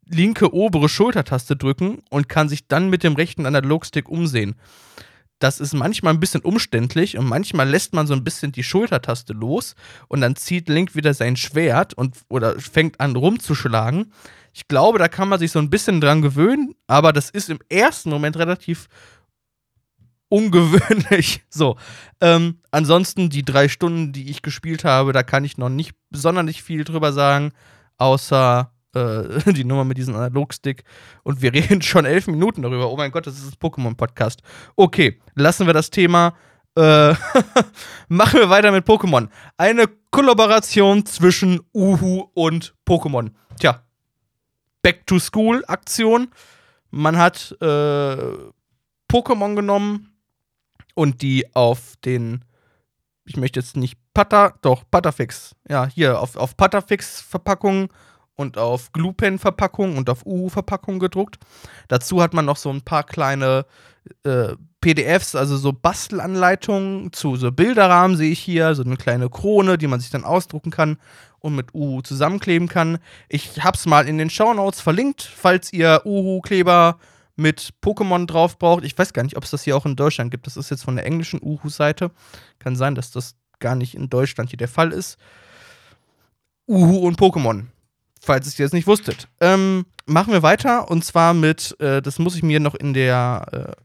linke 0.07 0.53
obere 0.53 0.89
Schultertaste 0.89 1.55
drücken 1.55 2.03
und 2.09 2.29
kann 2.29 2.49
sich 2.49 2.67
dann 2.67 2.89
mit 2.89 3.03
dem 3.03 3.13
rechten 3.13 3.45
Analogstick 3.45 4.07
umsehen 4.09 4.55
das 5.45 5.59
ist 5.59 5.75
manchmal 5.75 6.11
ein 6.11 6.19
bisschen 6.19 6.41
umständlich 6.41 7.19
und 7.19 7.27
manchmal 7.27 7.69
lässt 7.69 7.93
man 7.93 8.07
so 8.07 8.15
ein 8.15 8.23
bisschen 8.23 8.51
die 8.51 8.63
Schultertaste 8.63 9.31
los 9.33 9.75
und 10.07 10.21
dann 10.21 10.35
zieht 10.35 10.69
Link 10.69 10.95
wieder 10.95 11.13
sein 11.13 11.35
Schwert 11.35 11.93
und 11.93 12.17
oder 12.29 12.59
fängt 12.59 12.99
an 12.99 13.15
rumzuschlagen. 13.15 14.11
Ich 14.53 14.67
glaube, 14.67 14.97
da 14.97 15.07
kann 15.07 15.29
man 15.29 15.37
sich 15.37 15.51
so 15.51 15.59
ein 15.59 15.69
bisschen 15.69 16.01
dran 16.01 16.23
gewöhnen, 16.23 16.73
aber 16.87 17.13
das 17.13 17.29
ist 17.29 17.51
im 17.51 17.59
ersten 17.69 18.09
Moment 18.09 18.37
relativ 18.37 18.87
ungewöhnlich. 20.29 21.43
So. 21.51 21.77
Ähm, 22.19 22.59
ansonsten 22.71 23.29
die 23.29 23.45
drei 23.45 23.69
Stunden, 23.69 24.11
die 24.13 24.29
ich 24.29 24.41
gespielt 24.41 24.83
habe, 24.83 25.13
da 25.13 25.21
kann 25.21 25.45
ich 25.45 25.57
noch 25.57 25.69
nicht 25.69 25.93
sonderlich 26.09 26.63
viel 26.63 26.83
drüber 26.83 27.13
sagen, 27.13 27.53
außer 27.97 28.71
äh, 28.95 29.53
die 29.53 29.63
Nummer 29.65 29.83
mit 29.83 29.97
diesem 29.97 30.15
Analogstick. 30.15 30.83
Und 31.23 31.41
wir 31.41 31.53
reden 31.53 31.81
schon 31.81 32.05
elf 32.05 32.27
Minuten 32.27 32.61
darüber. 32.61 32.89
Oh 32.89 32.97
mein 32.97 33.11
Gott, 33.11 33.27
das 33.27 33.37
ist 33.37 33.47
das 33.47 33.59
Pokémon-Podcast. 33.59 34.41
Okay, 34.75 35.19
lassen 35.35 35.67
wir 35.67 35.73
das 35.73 35.89
Thema. 35.89 36.35
Äh, 36.77 37.13
machen 38.09 38.39
wir 38.39 38.49
weiter 38.49 38.71
mit 38.71 38.85
Pokémon. 38.85 39.29
Eine 39.57 39.87
Kollaboration 40.11 41.05
zwischen 41.05 41.61
Uhu 41.73 42.27
und 42.33 42.73
Pokémon. 42.87 43.31
Tja, 43.59 43.81
Back-to-School-Aktion. 44.81 46.29
Man 46.91 47.17
hat 47.17 47.55
äh, 47.61 48.17
Pokémon 49.11 49.55
genommen 49.55 50.15
und 50.95 51.21
die 51.21 51.53
auf 51.55 51.95
den, 52.03 52.43
ich 53.25 53.37
möchte 53.37 53.59
jetzt 53.59 53.77
nicht 53.77 53.97
Pata, 54.13 54.53
doch 54.61 54.83
Patafix, 54.89 55.55
ja, 55.67 55.87
hier 55.87 56.19
auf, 56.19 56.35
auf 56.37 56.55
Patafix-Verpackungen 56.55 57.89
und 58.35 58.57
auf 58.57 58.91
Glupen-Verpackung 58.91 59.97
und 59.97 60.09
auf 60.09 60.25
Uhu-Verpackung 60.25 60.99
gedruckt. 60.99 61.37
Dazu 61.87 62.21
hat 62.21 62.33
man 62.33 62.45
noch 62.45 62.57
so 62.57 62.69
ein 62.69 62.81
paar 62.81 63.03
kleine 63.03 63.65
äh, 64.23 64.55
PDFs, 64.81 65.35
also 65.35 65.57
so 65.57 65.73
Bastelanleitungen 65.73 67.11
zu 67.11 67.37
so 67.37 67.51
Bilderrahmen 67.51 68.17
sehe 68.17 68.31
ich 68.31 68.39
hier, 68.39 68.75
so 68.75 68.83
eine 68.83 68.97
kleine 68.97 69.29
Krone, 69.29 69.77
die 69.77 69.87
man 69.87 69.99
sich 69.99 70.11
dann 70.11 70.23
ausdrucken 70.23 70.69
kann 70.69 70.97
und 71.39 71.55
mit 71.55 71.73
Uhu 71.73 72.01
zusammenkleben 72.01 72.67
kann. 72.67 72.99
Ich 73.27 73.63
habe 73.63 73.77
es 73.77 73.85
mal 73.85 74.07
in 74.07 74.17
den 74.17 74.29
Shownotes 74.29 74.81
verlinkt, 74.81 75.23
falls 75.23 75.73
ihr 75.73 76.01
Uhu-Kleber 76.05 76.99
mit 77.35 77.73
Pokémon 77.83 78.27
drauf 78.27 78.59
braucht. 78.59 78.83
Ich 78.83 78.97
weiß 78.97 79.11
gar 79.13 79.23
nicht, 79.23 79.37
ob 79.37 79.43
es 79.43 79.51
das 79.51 79.63
hier 79.63 79.75
auch 79.75 79.85
in 79.85 79.95
Deutschland 79.95 80.31
gibt. 80.31 80.45
Das 80.45 80.55
ist 80.55 80.69
jetzt 80.69 80.83
von 80.83 80.95
der 80.95 81.05
englischen 81.05 81.41
Uhu-Seite. 81.41 82.11
Kann 82.59 82.75
sein, 82.75 82.95
dass 82.95 83.11
das 83.11 83.35
gar 83.59 83.75
nicht 83.75 83.95
in 83.95 84.09
Deutschland 84.09 84.49
hier 84.51 84.57
der 84.57 84.67
Fall 84.67 84.91
ist. 84.91 85.17
Uhu 86.67 86.97
und 86.99 87.19
Pokémon 87.19 87.65
falls 88.25 88.59
ihr 88.59 88.65
es 88.65 88.73
nicht 88.73 88.87
wusstet. 88.87 89.27
Ähm, 89.39 89.85
machen 90.05 90.33
wir 90.33 90.43
weiter 90.43 90.89
und 90.89 91.05
zwar 91.05 91.33
mit, 91.33 91.79
äh, 91.79 92.01
das 92.01 92.19
muss 92.19 92.35
ich 92.35 92.43
mir 92.43 92.59
noch 92.59 92.75
in 92.75 92.93
der, 92.93 93.75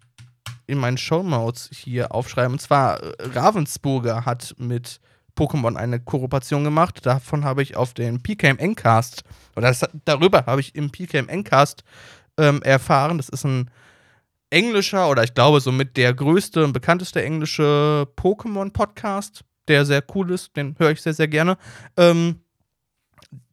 äh, 0.66 0.72
in 0.72 0.78
meinen 0.78 0.98
Show 0.98 1.22
Notes 1.22 1.70
hier 1.72 2.14
aufschreiben. 2.14 2.52
Und 2.52 2.60
zwar 2.60 3.02
äh, 3.02 3.14
Ravensburger 3.20 4.24
hat 4.24 4.54
mit 4.58 5.00
Pokémon 5.36 5.76
eine 5.76 6.00
Kooperation 6.00 6.64
gemacht. 6.64 7.04
Davon 7.04 7.44
habe 7.44 7.62
ich 7.62 7.76
auf 7.76 7.94
den 7.94 8.22
PKM 8.22 8.58
Encast, 8.58 9.22
oder 9.56 9.68
das, 9.68 9.86
darüber 10.04 10.44
habe 10.46 10.60
ich 10.60 10.74
im 10.74 10.90
PKM 10.90 11.28
Encast 11.28 11.84
ähm, 12.38 12.62
erfahren. 12.62 13.18
Das 13.18 13.28
ist 13.28 13.44
ein 13.44 13.70
englischer 14.50 15.08
oder 15.08 15.22
ich 15.22 15.34
glaube 15.34 15.60
somit 15.60 15.96
der 15.96 16.12
größte 16.12 16.64
und 16.64 16.72
bekannteste 16.72 17.22
englische 17.22 18.08
Pokémon-Podcast, 18.16 19.42
der 19.68 19.84
sehr 19.84 20.02
cool 20.14 20.30
ist. 20.32 20.56
Den 20.56 20.74
höre 20.78 20.90
ich 20.90 21.02
sehr, 21.02 21.14
sehr 21.14 21.28
gerne. 21.28 21.56
Ähm, 21.96 22.40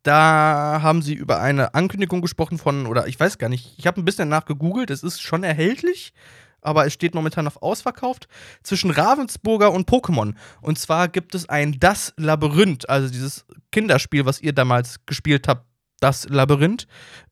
da 0.08 0.80
haben 0.82 1.02
sie 1.02 1.14
über 1.14 1.42
eine 1.42 1.74
Ankündigung 1.74 2.22
gesprochen 2.22 2.58
von, 2.58 2.88
oder 2.88 3.08
ich 3.08 3.20
weiß 3.20 3.38
gar 3.38 3.50
nicht, 3.50 3.76
ich 3.78 3.86
habe 3.88 4.02
ein 4.02 4.06
bisschen 4.06 4.30
nachgegoogelt, 4.30 4.90
es 4.90 5.04
ist 5.04 5.22
schon 5.22 5.44
erhältlich, 5.44 6.14
aber 6.62 6.86
es 6.86 6.94
steht 6.94 7.14
momentan 7.14 7.46
auf 7.46 7.62
ausverkauft, 7.62 8.28
zwischen 8.64 8.90
Ravensburger 8.90 9.72
und 9.72 9.90
Pokémon. 9.90 10.36
Und 10.62 10.80
zwar 10.80 11.10
gibt 11.10 11.36
es 11.36 11.50
ein 11.50 11.80
Das 11.80 12.14
Labyrinth, 12.16 12.90
also 12.90 13.10
dieses 13.10 13.46
Kinderspiel, 13.72 14.26
was 14.26 14.42
ihr 14.42 14.54
damals 14.54 15.06
gespielt 15.06 15.48
habt, 15.48 15.66
Das 16.00 16.28
Labyrinth, 16.30 16.88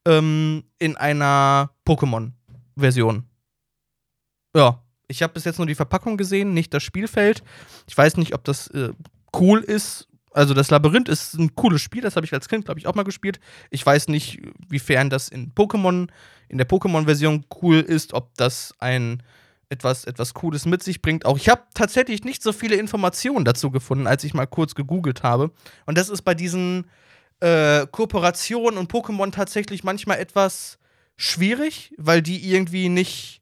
ähm, 0.05 0.63
in 0.77 0.97
einer 0.97 1.71
Pokémon-Version. 1.87 3.23
Ja, 4.55 4.81
ich 5.07 5.23
habe 5.23 5.33
bis 5.33 5.45
jetzt 5.45 5.59
nur 5.59 5.67
die 5.67 5.75
Verpackung 5.75 6.17
gesehen, 6.17 6.53
nicht 6.53 6.73
das 6.73 6.83
Spielfeld. 6.83 7.41
Ich 7.87 7.97
weiß 7.97 8.17
nicht, 8.17 8.33
ob 8.33 8.43
das 8.43 8.67
äh, 8.67 8.91
cool 9.33 9.59
ist 9.59 10.07
also 10.35 10.53
das 10.53 10.69
Labyrinth 10.69 11.07
ist 11.07 11.35
ein 11.35 11.55
cooles 11.55 11.81
Spiel, 11.81 12.01
das 12.01 12.17
habe 12.17 12.25
ich 12.25 12.33
als 12.33 12.49
Kind, 12.49 12.65
glaube 12.65 12.79
ich, 12.79 12.87
auch 12.87 12.95
mal 12.95 13.03
gespielt. 13.03 13.39
Ich 13.69 13.85
weiß 13.85 14.09
nicht, 14.09 14.41
wiefern 14.67 15.09
das 15.09 15.29
in 15.29 15.53
Pokémon, 15.53 16.09
in 16.49 16.57
der 16.57 16.67
Pokémon-Version 16.67 17.45
cool 17.61 17.79
ist, 17.79 18.13
ob 18.13 18.35
das 18.35 18.73
ein 18.79 19.23
etwas, 19.69 20.03
etwas 20.03 20.33
Cooles 20.33 20.65
mit 20.65 20.83
sich 20.83 21.01
bringt. 21.01 21.25
Auch 21.25 21.37
ich 21.37 21.47
habe 21.47 21.63
tatsächlich 21.73 22.25
nicht 22.25 22.43
so 22.43 22.51
viele 22.51 22.75
Informationen 22.75 23.45
dazu 23.45 23.71
gefunden, 23.71 24.07
als 24.07 24.25
ich 24.25 24.33
mal 24.33 24.45
kurz 24.45 24.75
gegoogelt 24.75 25.23
habe. 25.23 25.51
Und 25.85 25.97
das 25.97 26.09
ist 26.09 26.23
bei 26.23 26.35
diesen 26.35 26.85
äh, 27.39 27.87
Kooperationen 27.87 28.77
und 28.77 28.91
Pokémon 28.91 29.31
tatsächlich 29.31 29.85
manchmal 29.85 30.19
etwas 30.19 30.79
schwierig, 31.15 31.93
weil 31.97 32.21
die 32.21 32.51
irgendwie 32.51 32.89
nicht 32.89 33.41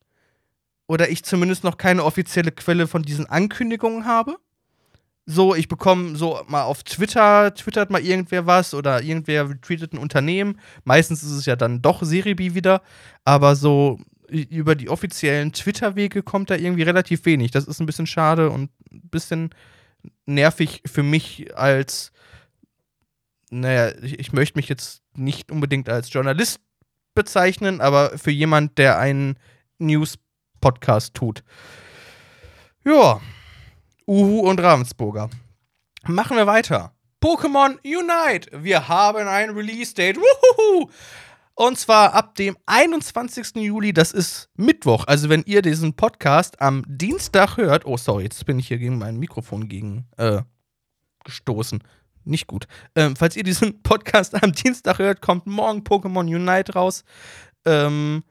oder 0.86 1.10
ich 1.10 1.24
zumindest 1.24 1.64
noch 1.64 1.78
keine 1.78 2.04
offizielle 2.04 2.52
Quelle 2.52 2.86
von 2.86 3.02
diesen 3.02 3.26
Ankündigungen 3.26 4.06
habe 4.06 4.38
so, 5.26 5.56
ich 5.56 5.68
bekomme 5.68 6.16
so 6.18 6.42
mal 6.48 6.64
auf 6.64 6.84
Twitter, 6.84 7.54
twittert 7.54 7.90
mal 7.90 8.02
irgendwer 8.02 8.46
was 8.46 8.74
oder 8.74 9.02
irgendwer 9.02 9.50
retweetet 9.50 9.94
ein 9.94 9.98
Unternehmen. 9.98 10.60
Meistens 10.84 11.24
ist 11.24 11.32
es 11.32 11.46
ja 11.46 11.56
dann 11.56 11.82
doch 11.82 12.04
Seribi 12.04 12.56
wieder, 12.56 12.82
aber 13.24 13.56
so 13.56 14.00
über 14.30 14.76
die 14.76 14.90
offiziellen 14.90 15.54
Twitter-Wege 15.54 16.24
kommt 16.24 16.50
da 16.50 16.56
irgendwie 16.56 16.84
relativ 16.84 17.26
wenig. 17.26 17.52
Das 17.52 17.66
ist 17.66 17.80
ein 17.80 17.86
bisschen 17.86 18.08
schade 18.08 18.50
und 18.50 18.72
ein 18.92 19.10
bisschen 19.10 19.50
nervig 20.26 20.82
für 20.86 21.04
mich 21.04 21.56
als, 21.56 22.12
naja, 23.50 23.94
ich, 24.02 24.20
ich 24.20 24.34
möchte 24.34 24.58
mich 24.58 24.68
jetzt 24.68 25.04
nicht 25.16 25.52
unbedingt 25.52 25.88
als 25.88 26.12
Journalist 26.12 26.60
bezeichnen, 27.14 27.80
aber 27.80 28.18
für 28.18 28.32
jemand, 28.32 28.78
der 28.78 28.98
einen 28.98 29.38
News-Podcast 29.78 31.14
tut. 31.14 31.44
Ja, 32.84 33.22
Uhu 34.08 34.40
und 34.40 34.60
Ravensburger. 34.60 35.30
Machen 36.06 36.38
wir 36.38 36.48
weiter. 36.48 36.94
Pokémon 37.22 37.78
Unite. 37.86 38.50
Wir 38.64 38.88
haben 38.90 39.28
ein 39.28 39.52
Release-Date. 39.52 40.18
Und 41.56 41.78
zwar 41.78 42.14
ab 42.14 42.36
dem 42.36 42.58
21. 42.66 43.56
Juli, 43.56 43.94
das 43.94 44.12
ist 44.12 44.50
Mittwoch. 44.56 45.06
Also 45.08 45.30
wenn 45.30 45.44
ihr 45.46 45.62
diesen 45.62 45.94
Podcast 45.94 46.60
am 46.60 46.84
Dienstag 46.88 47.58
hört. 47.58 47.86
Oh, 47.86 47.96
sorry, 47.96 48.24
jetzt 48.24 48.46
bin 48.46 48.60
ich 48.60 48.68
hier 48.68 48.80
gegen 48.80 48.98
mein 48.98 49.18
Mikrofon 49.18 49.70
gegen 49.70 50.08
äh, 50.18 50.42
gestoßen. 51.24 51.84
Nicht 52.26 52.48
gut. 52.48 52.68
Ähm, 52.96 53.16
falls 53.16 53.36
ihr 53.36 53.44
diesen 53.44 53.82
Podcast 53.84 54.42
am 54.42 54.52
Dienstag 54.52 54.98
hört, 54.98 55.22
kommt 55.22 55.46
morgen 55.46 55.84
Pokémon 55.84 56.26
Unite 56.26 56.74
raus. 56.74 57.04
Ähm, 57.66 58.24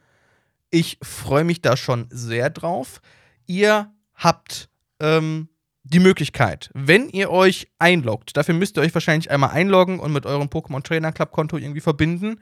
ich 0.70 0.98
freue 1.00 1.44
mich 1.44 1.62
da 1.62 1.76
schon 1.76 2.08
sehr 2.10 2.50
drauf. 2.50 3.00
Ihr 3.46 3.92
habt 4.14 4.68
ähm, 4.98 5.48
die 5.84 5.98
Möglichkeit, 5.98 6.70
wenn 6.74 7.08
ihr 7.08 7.30
euch 7.30 7.68
einloggt, 7.78 8.36
dafür 8.36 8.54
müsst 8.54 8.76
ihr 8.76 8.82
euch 8.82 8.94
wahrscheinlich 8.94 9.30
einmal 9.30 9.50
einloggen 9.50 9.98
und 9.98 10.12
mit 10.12 10.26
eurem 10.26 10.48
Pokémon 10.48 10.82
Trainer 10.82 11.12
Club 11.12 11.32
Konto 11.32 11.56
irgendwie 11.56 11.80
verbinden, 11.80 12.40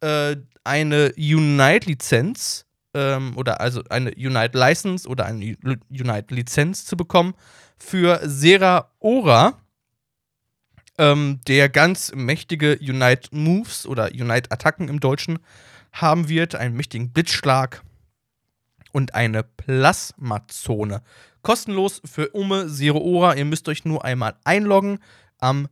äh, 0.00 0.36
eine 0.64 1.12
Unite-Lizenz 1.16 2.66
ähm, 2.94 3.36
oder 3.36 3.60
also 3.60 3.82
eine 3.90 4.10
Unite-License 4.10 5.08
oder 5.08 5.26
eine 5.26 5.56
Unite-Lizenz 5.90 6.84
zu 6.84 6.96
bekommen 6.96 7.34
für 7.76 8.20
Sera 8.24 8.90
Ora, 9.00 9.58
ähm, 10.98 11.40
der 11.46 11.68
ganz 11.68 12.12
mächtige 12.14 12.78
Unite-Moves 12.80 13.86
oder 13.86 14.10
Unite-Attacken 14.12 14.88
im 14.88 15.00
Deutschen 15.00 15.38
haben 15.92 16.28
wird, 16.28 16.54
einen 16.54 16.76
mächtigen 16.76 17.12
Blitzschlag 17.12 17.82
und 18.92 19.14
eine 19.14 19.42
Plasmazone 19.42 21.02
kostenlos 21.46 22.02
für 22.04 22.30
Ume 22.30 22.66
Zero 22.66 22.98
Ora. 22.98 23.36
Ihr 23.36 23.44
müsst 23.44 23.68
euch 23.68 23.84
nur 23.84 24.04
einmal 24.04 24.34
einloggen 24.42 24.98
am 25.38 25.68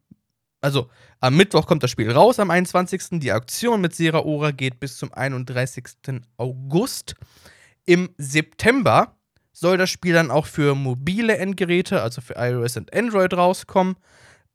also 0.60 0.88
am 1.20 1.36
Mittwoch 1.36 1.66
kommt 1.66 1.82
das 1.82 1.90
Spiel 1.90 2.10
raus, 2.12 2.38
am 2.38 2.50
21. 2.50 3.18
Die 3.20 3.32
Aktion 3.32 3.80
mit 3.80 3.94
Seraora 3.94 4.52
geht 4.52 4.78
bis 4.78 4.96
zum 4.96 5.12
31. 5.12 5.84
August. 6.36 7.16
Im 7.84 8.08
September 8.18 9.18
soll 9.52 9.76
das 9.76 9.90
Spiel 9.90 10.14
dann 10.14 10.30
auch 10.30 10.46
für 10.46 10.76
mobile 10.76 11.36
Endgeräte, 11.36 12.00
also 12.02 12.20
für 12.20 12.34
iOS 12.36 12.76
und 12.76 12.94
Android 12.94 13.34
rauskommen. 13.34 13.96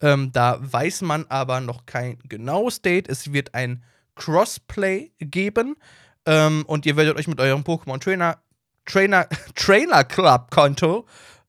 Ähm, 0.01 0.31
da 0.31 0.57
weiß 0.61 1.01
man 1.01 1.25
aber 1.27 1.59
noch 1.59 1.85
kein 1.85 2.17
genaues 2.29 2.81
Date. 2.81 3.09
Es 3.09 3.33
wird 3.33 3.53
ein 3.53 3.83
Crossplay 4.15 5.11
geben 5.19 5.75
ähm, 6.25 6.63
und 6.65 6.85
ihr 6.85 6.95
werdet 6.95 7.17
euch 7.17 7.27
mit 7.27 7.41
eurem 7.41 7.63
Pokémon 7.63 7.99
Trainer, 7.99 8.39
Trainer, 8.89 9.27
Trainer 9.55 10.03
Club 10.03 10.51
Konto 10.51 11.05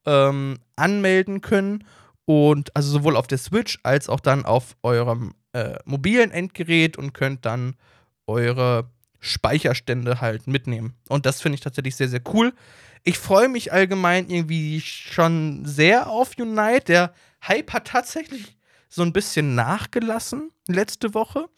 ähm, 0.07 0.59
anmelden 0.77 1.41
können 1.41 1.85
und 2.25 2.75
also 2.77 2.91
sowohl 2.91 3.17
auf 3.17 3.27
der 3.27 3.39
Switch 3.39 3.79
als 3.83 4.09
auch 4.09 4.21
dann 4.21 4.45
auf 4.45 4.77
eurem 4.83 5.35
äh, 5.53 5.79
mobilen 5.85 6.31
Endgerät 6.31 6.97
und 6.97 7.13
könnt 7.13 7.45
dann 7.45 7.75
eure 8.27 8.89
Speicherstände 9.19 10.21
halt 10.21 10.47
mitnehmen. 10.47 10.95
Und 11.09 11.27
das 11.27 11.43
finde 11.43 11.55
ich 11.55 11.61
tatsächlich 11.61 11.97
sehr, 11.97 12.09
sehr 12.09 12.23
cool. 12.33 12.53
Ich 13.03 13.19
freue 13.19 13.49
mich 13.49 13.73
allgemein 13.73 14.29
irgendwie 14.29 14.81
schon 14.81 15.65
sehr 15.65 16.09
auf 16.09 16.33
Unite. 16.39 16.85
Der 16.87 17.15
Hype 17.47 17.73
hat 17.73 17.89
tatsächlich 17.89 18.57
so 18.89 19.03
ein 19.03 19.13
bisschen 19.13 19.55
nachgelassen 19.55 20.51
letzte 20.69 21.15
Woche. 21.15 21.49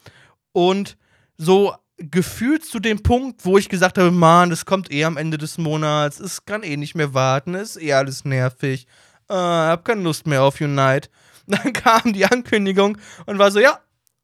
Und 0.53 0.97
so 1.37 1.75
gefühlt 2.11 2.65
zu 2.65 2.81
dem 2.81 3.03
Punkt, 3.03 3.45
wo 3.45 3.59
ich 3.59 3.69
gesagt 3.69 3.99
habe, 3.99 4.11
Mann, 4.11 4.51
das 4.51 4.67
kommt 4.67 4.91
eh 4.91 5.05
am 5.05 5.17
Ende 5.17 5.39
des 5.39 5.59
Monats, 5.59 6.21
es 6.21 6.45
kann 6.45 6.63
eh 6.63 6.77
nicht 6.77 6.95
mehr 6.95 7.15
warten, 7.15 7.55
ist 7.55 7.81
eh 7.81 7.93
alles 7.93 8.25
nervig, 8.25 8.87
äh, 9.29 9.35
hab 9.35 9.85
keine 9.85 10.03
Lust 10.03 10.27
mehr 10.27 10.43
auf 10.43 10.61
Unite. 10.61 11.09
Dann 11.47 11.73
kam 11.73 12.13
die 12.13 12.25
Ankündigung 12.25 12.99
und 13.27 13.39
war 13.39 13.51
so, 13.51 13.59
ja, 13.59 13.81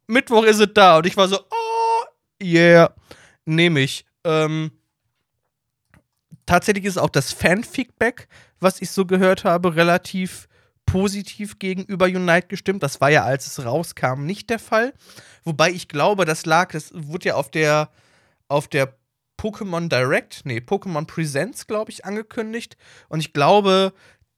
Mittwoch 0.06 0.44
ist 0.44 0.60
es 0.60 0.68
da. 0.72 0.98
Und 0.98 1.06
ich 1.06 1.16
war 1.16 1.28
so, 1.28 1.38
oh, 1.38 2.04
yeah, 2.42 2.94
nehme 3.44 3.80
ich. 3.80 4.04
Ähm, 4.24 4.70
tatsächlich 6.46 6.84
ist 6.84 6.98
auch 6.98 7.10
das 7.10 7.32
Fan-Feedback, 7.32 8.28
was 8.60 8.80
ich 8.80 8.90
so 8.90 9.04
gehört 9.04 9.44
habe, 9.44 9.74
relativ 9.76 10.47
positiv 10.90 11.58
gegenüber 11.58 12.06
Unite 12.06 12.48
gestimmt. 12.48 12.82
Das 12.82 13.00
war 13.00 13.10
ja, 13.10 13.24
als 13.24 13.46
es 13.46 13.64
rauskam, 13.64 14.24
nicht 14.24 14.48
der 14.50 14.58
Fall. 14.58 14.94
Wobei 15.44 15.70
ich 15.70 15.88
glaube, 15.88 16.24
das 16.24 16.46
lag, 16.46 16.72
das 16.72 16.90
wurde 16.94 17.28
ja 17.28 17.34
auf 17.34 17.50
der, 17.50 17.90
auf 18.48 18.68
der 18.68 18.94
Pokémon 19.38 19.88
Direct, 19.88 20.40
nee, 20.44 20.58
Pokémon 20.58 21.06
Presents, 21.06 21.66
glaube 21.66 21.90
ich, 21.90 22.04
angekündigt. 22.04 22.76
Und 23.08 23.20
ich 23.20 23.32
glaube, 23.32 23.92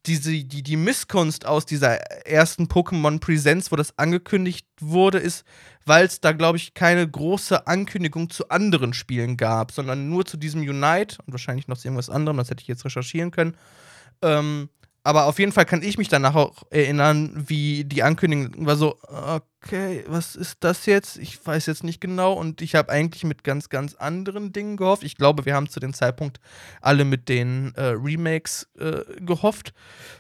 diese, 0.07 0.33
die, 0.33 0.63
die 0.63 0.77
Misskunst 0.77 1.47
aus 1.47 1.67
dieser 1.67 1.97
ersten 2.27 2.65
Pokémon 2.65 3.21
Presents, 3.21 3.71
wo 3.71 3.77
das 3.77 3.97
angekündigt 3.99 4.67
wurde, 4.81 5.19
ist, 5.19 5.45
weil 5.87 6.07
es 6.07 6.21
da, 6.21 6.33
glaube 6.33 6.59
ich, 6.59 6.75
keine 6.75 7.09
große 7.09 7.67
Ankündigung 7.67 8.29
zu 8.29 8.49
anderen 8.49 8.93
Spielen 8.93 9.37
gab, 9.37 9.73
sondern 9.73 10.09
nur 10.09 10.25
zu 10.25 10.37
diesem 10.37 10.63
Unite 10.63 11.19
und 11.25 11.33
wahrscheinlich 11.33 11.69
noch 11.69 11.79
zu 11.79 11.89
irgendwas 11.89 12.11
anderem, 12.11 12.39
das 12.39 12.51
hätte 12.51 12.63
ich 12.63 12.69
jetzt 12.69 12.85
recherchieren 12.85 13.31
können. 13.31 13.57
Ähm, 14.23 14.69
aber 15.03 15.27
auf 15.27 15.39
jeden 15.39 15.53
Fall 15.53 15.65
kann 15.65 15.83
ich 15.83 15.97
mich 15.97 16.09
danach 16.09 16.35
auch 16.35 16.63
erinnern, 16.71 17.33
wie 17.35 17.85
die 17.85 18.03
Ankündigung 18.03 18.67
war 18.67 18.77
so, 18.77 18.99
okay, 19.03 20.05
was 20.07 20.37
ist 20.37 20.59
das 20.61 20.85
jetzt? 20.87 21.17
Ich 21.17 21.45
weiß 21.45 21.67
jetzt 21.67 21.85
nicht 21.85 22.01
genau 22.01 22.35
und 22.35 22.61
ich 22.61 22.75
habe 22.75 22.91
eigentlich 22.91 23.25
mit 23.25 23.43
ganz, 23.43 23.71
ganz 23.71 23.95
anderen 23.95 24.53
Dingen 24.53 24.77
gehofft. 24.77 25.03
Ich 25.03 25.17
glaube, 25.17 25.47
wir 25.47 25.55
haben 25.55 25.69
zu 25.69 25.81
dem 25.81 25.95
Zeitpunkt 25.95 26.39
alle 26.83 27.05
mit 27.05 27.29
den 27.29 27.75
äh, 27.77 27.95
Remakes 27.97 28.69
äh, 28.79 29.03
gehofft. 29.21 29.73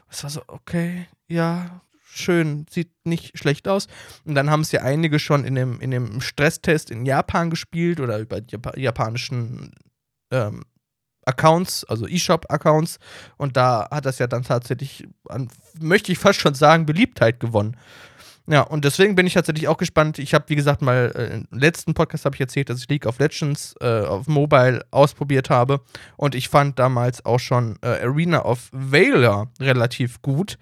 Es 0.08 0.22
war 0.22 0.30
so, 0.30 0.42
okay, 0.46 1.06
ja, 1.28 1.82
schön, 2.02 2.66
sieht 2.70 2.90
nicht 3.04 3.38
schlecht 3.38 3.68
aus. 3.68 3.87
Und 4.25 4.34
dann 4.34 4.50
haben 4.50 4.62
es 4.62 4.73
ja 4.73 4.80
einige 4.80 5.19
schon 5.19 5.45
in 5.45 5.54
dem, 5.56 5.80
in 5.80 5.90
dem 5.90 6.21
Stresstest 6.23 6.90
in 6.90 7.04
Japan 7.04 7.50
gespielt 7.50 8.00
oder 8.00 8.19
über 8.19 8.40
die 8.40 8.56
japanischen 8.76 9.73
ähm, 10.30 10.64
Accounts, 11.25 11.85
also 11.85 12.06
eShop-Accounts. 12.06 12.99
Und 13.37 13.56
da 13.56 13.89
hat 13.91 14.06
das 14.06 14.19
ja 14.19 14.26
dann 14.26 14.43
tatsächlich, 14.43 15.06
an, 15.28 15.49
möchte 15.78 16.13
ich 16.13 16.19
fast 16.19 16.41
schon 16.41 16.54
sagen, 16.54 16.87
Beliebtheit 16.87 17.41
gewonnen. 17.41 17.76
Ja, 18.47 18.63
und 18.63 18.85
deswegen 18.85 19.15
bin 19.15 19.28
ich 19.28 19.35
tatsächlich 19.35 19.69
auch 19.69 19.76
gespannt. 19.76 20.19
Ich 20.19 20.35
habe, 20.35 20.47
wie 20.49 20.56
gesagt, 20.56 20.83
mal 20.83 21.13
äh, 21.15 21.37
im 21.37 21.59
letzten 21.59 21.95
Podcast 21.95 22.25
habe 22.25 22.35
ich 22.35 22.41
erzählt, 22.41 22.69
dass 22.69 22.80
ich 22.80 22.89
League 22.89 23.06
of 23.06 23.21
Legends 23.21 23.76
äh, 23.80 24.00
auf 24.00 24.26
Mobile 24.26 24.85
ausprobiert 24.91 25.50
habe. 25.50 25.80
Und 26.17 26.35
ich 26.35 26.49
fand 26.49 26.78
damals 26.78 27.25
auch 27.25 27.39
schon 27.39 27.78
äh, 27.83 28.02
Arena 28.02 28.45
of 28.45 28.69
Valor 28.73 29.52
relativ 29.61 30.21
gut. 30.23 30.59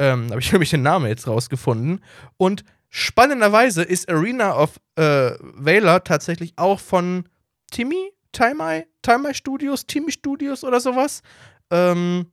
Ähm, 0.00 0.30
habe 0.30 0.40
ich 0.40 0.50
nämlich 0.52 0.70
den 0.70 0.82
Namen 0.82 1.06
jetzt 1.06 1.28
rausgefunden. 1.28 2.00
Und 2.38 2.64
spannenderweise 2.88 3.84
ist 3.84 4.10
Arena 4.10 4.56
of 4.56 4.80
äh, 4.96 5.32
Valor 5.40 6.02
tatsächlich 6.02 6.54
auch 6.56 6.80
von 6.80 7.28
Timmy 7.70 8.12
Timey 8.32 8.84
Studios, 9.32 9.86
Timmy 9.86 10.12
Studios 10.12 10.64
oder 10.64 10.80
sowas. 10.80 11.22
Ähm, 11.70 12.30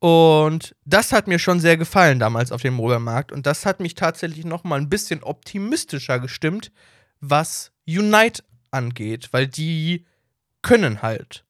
und 0.00 0.76
das 0.84 1.12
hat 1.12 1.28
mir 1.28 1.38
schon 1.38 1.60
sehr 1.60 1.78
gefallen 1.78 2.18
damals 2.18 2.52
auf 2.52 2.60
dem 2.60 2.74
Mobile-Markt. 2.74 3.32
Und 3.32 3.46
das 3.46 3.64
hat 3.64 3.80
mich 3.80 3.94
tatsächlich 3.94 4.44
noch 4.44 4.62
mal 4.62 4.78
ein 4.78 4.90
bisschen 4.90 5.22
optimistischer 5.22 6.18
gestimmt, 6.18 6.72
was 7.20 7.72
Unite 7.86 8.42
angeht, 8.70 9.28
weil 9.32 9.46
die 9.46 10.04
können 10.60 11.00
halt 11.00 11.46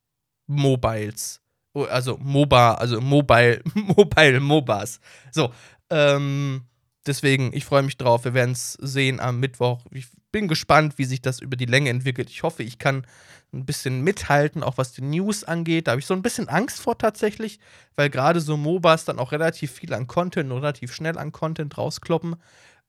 Mobiles. 0.46 1.40
Also 1.72 2.16
MOBA, 2.18 2.74
also 2.74 3.00
Mobile, 3.00 3.60
Mobile 3.74 4.38
MOBAs. 4.38 5.00
So, 5.32 5.52
ähm, 5.90 6.66
deswegen, 7.06 7.52
ich 7.52 7.64
freue 7.64 7.82
mich 7.82 7.96
drauf. 7.96 8.24
Wir 8.24 8.34
werden 8.34 8.52
es 8.52 8.72
sehen 8.74 9.20
am 9.20 9.40
Mittwoch. 9.40 9.80
Ich 9.90 10.06
bin 10.32 10.48
gespannt, 10.48 10.98
wie 10.98 11.04
sich 11.04 11.22
das 11.22 11.40
über 11.40 11.56
die 11.56 11.66
Länge 11.66 11.90
entwickelt. 11.90 12.30
Ich 12.30 12.42
hoffe, 12.42 12.62
ich 12.62 12.78
kann 12.78 13.06
ein 13.52 13.64
bisschen 13.64 14.02
mithalten, 14.02 14.62
auch 14.62 14.78
was 14.78 14.92
die 14.92 15.02
News 15.02 15.44
angeht. 15.44 15.86
Da 15.86 15.92
habe 15.92 16.00
ich 16.00 16.06
so 16.06 16.14
ein 16.14 16.22
bisschen 16.22 16.48
Angst 16.48 16.80
vor 16.80 16.98
tatsächlich, 16.98 17.60
weil 17.96 18.10
gerade 18.10 18.40
so 18.40 18.56
MOBAs 18.56 19.04
dann 19.04 19.18
auch 19.18 19.32
relativ 19.32 19.70
viel 19.70 19.94
an 19.94 20.06
Content, 20.06 20.50
relativ 20.50 20.92
schnell 20.92 21.16
an 21.18 21.32
Content 21.32 21.78
rauskloppen. 21.78 22.36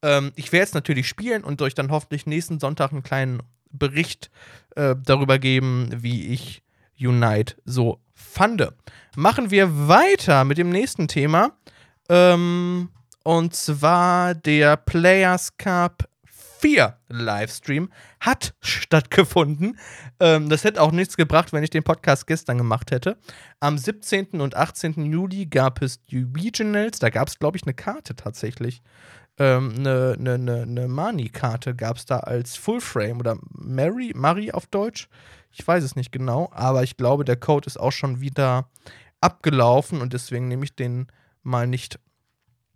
Ähm, 0.01 0.32
ich 0.36 0.51
werde 0.51 0.63
jetzt 0.63 0.73
natürlich 0.73 1.08
spielen 1.08 1.43
und 1.43 1.62
euch 1.62 1.75
dann 1.75 1.91
hoffentlich 1.91 2.25
nächsten 2.25 2.60
Sonntag 2.60 2.91
einen 2.91 3.04
kleinen 3.04 3.43
Bericht 3.71 4.32
äh, 4.75 4.95
darüber 5.04 5.39
geben, 5.39 5.89
wie 5.97 6.28
ich 6.28 6.63
Unite 6.99 7.56
so 7.65 7.99
fand. 8.13 8.67
Machen 9.15 9.51
wir 9.51 9.88
weiter 9.88 10.45
mit 10.45 10.58
dem 10.58 10.69
nächsten 10.69 11.08
Thema. 11.08 11.51
Ähm, 12.10 12.89
und 13.26 13.56
zwar 13.56 14.36
der 14.36 14.78
Players 14.78 15.58
Cup 15.58 16.08
4 16.60 16.96
Livestream 17.10 17.92
hat 18.20 18.54
stattgefunden. 18.62 19.80
Ähm, 20.20 20.48
das 20.48 20.64
hätte 20.64 20.80
auch 20.80 20.92
nichts 20.92 21.18
gebracht, 21.18 21.52
wenn 21.52 21.64
ich 21.64 21.72
den 21.72 21.84
Podcast 21.84 22.28
gestern 22.28 22.60
gemacht 22.60 22.92
hätte. 22.92 23.18
Am 23.60 23.80
17. 23.80 24.42
und 24.42 24.56
18. 24.56 25.12
Juli 25.12 25.48
gab 25.48 25.82
es 25.82 26.06
die 26.06 26.28
Regionals. 26.38 27.00
Da 27.00 27.10
gab 27.10 27.28
es, 27.28 27.40
glaube 27.40 27.58
ich, 27.58 27.64
eine 27.64 27.74
Karte 27.74 28.16
tatsächlich. 28.16 28.84
Ähm, 29.40 29.74
eine, 29.76 30.16
eine, 30.20 30.34
eine, 30.36 30.62
eine 30.62 30.88
Mani-Karte 30.88 31.74
gab 31.74 31.98
es 31.98 32.06
da 32.06 32.20
als 32.20 32.56
Full 32.56 32.80
Frame 32.80 33.20
oder 33.20 33.38
Mary, 33.50 34.14
Mari 34.16 34.52
auf 34.52 34.68
Deutsch. 34.68 35.10
Ich 35.52 35.68
weiß 35.68 35.84
es 35.84 35.96
nicht 35.96 36.12
genau, 36.12 36.52
aber 36.54 36.84
ich 36.84 36.96
glaube, 36.96 37.26
der 37.26 37.38
Code 37.38 37.66
ist 37.66 37.80
auch 37.80 37.92
schon 37.92 38.22
wieder 38.22 38.70
abgelaufen 39.20 40.02
und 40.02 40.14
deswegen 40.14 40.48
nehme 40.48 40.64
ich 40.64 40.76
den 40.76 41.08
mal 41.42 41.66
nicht 41.66 42.00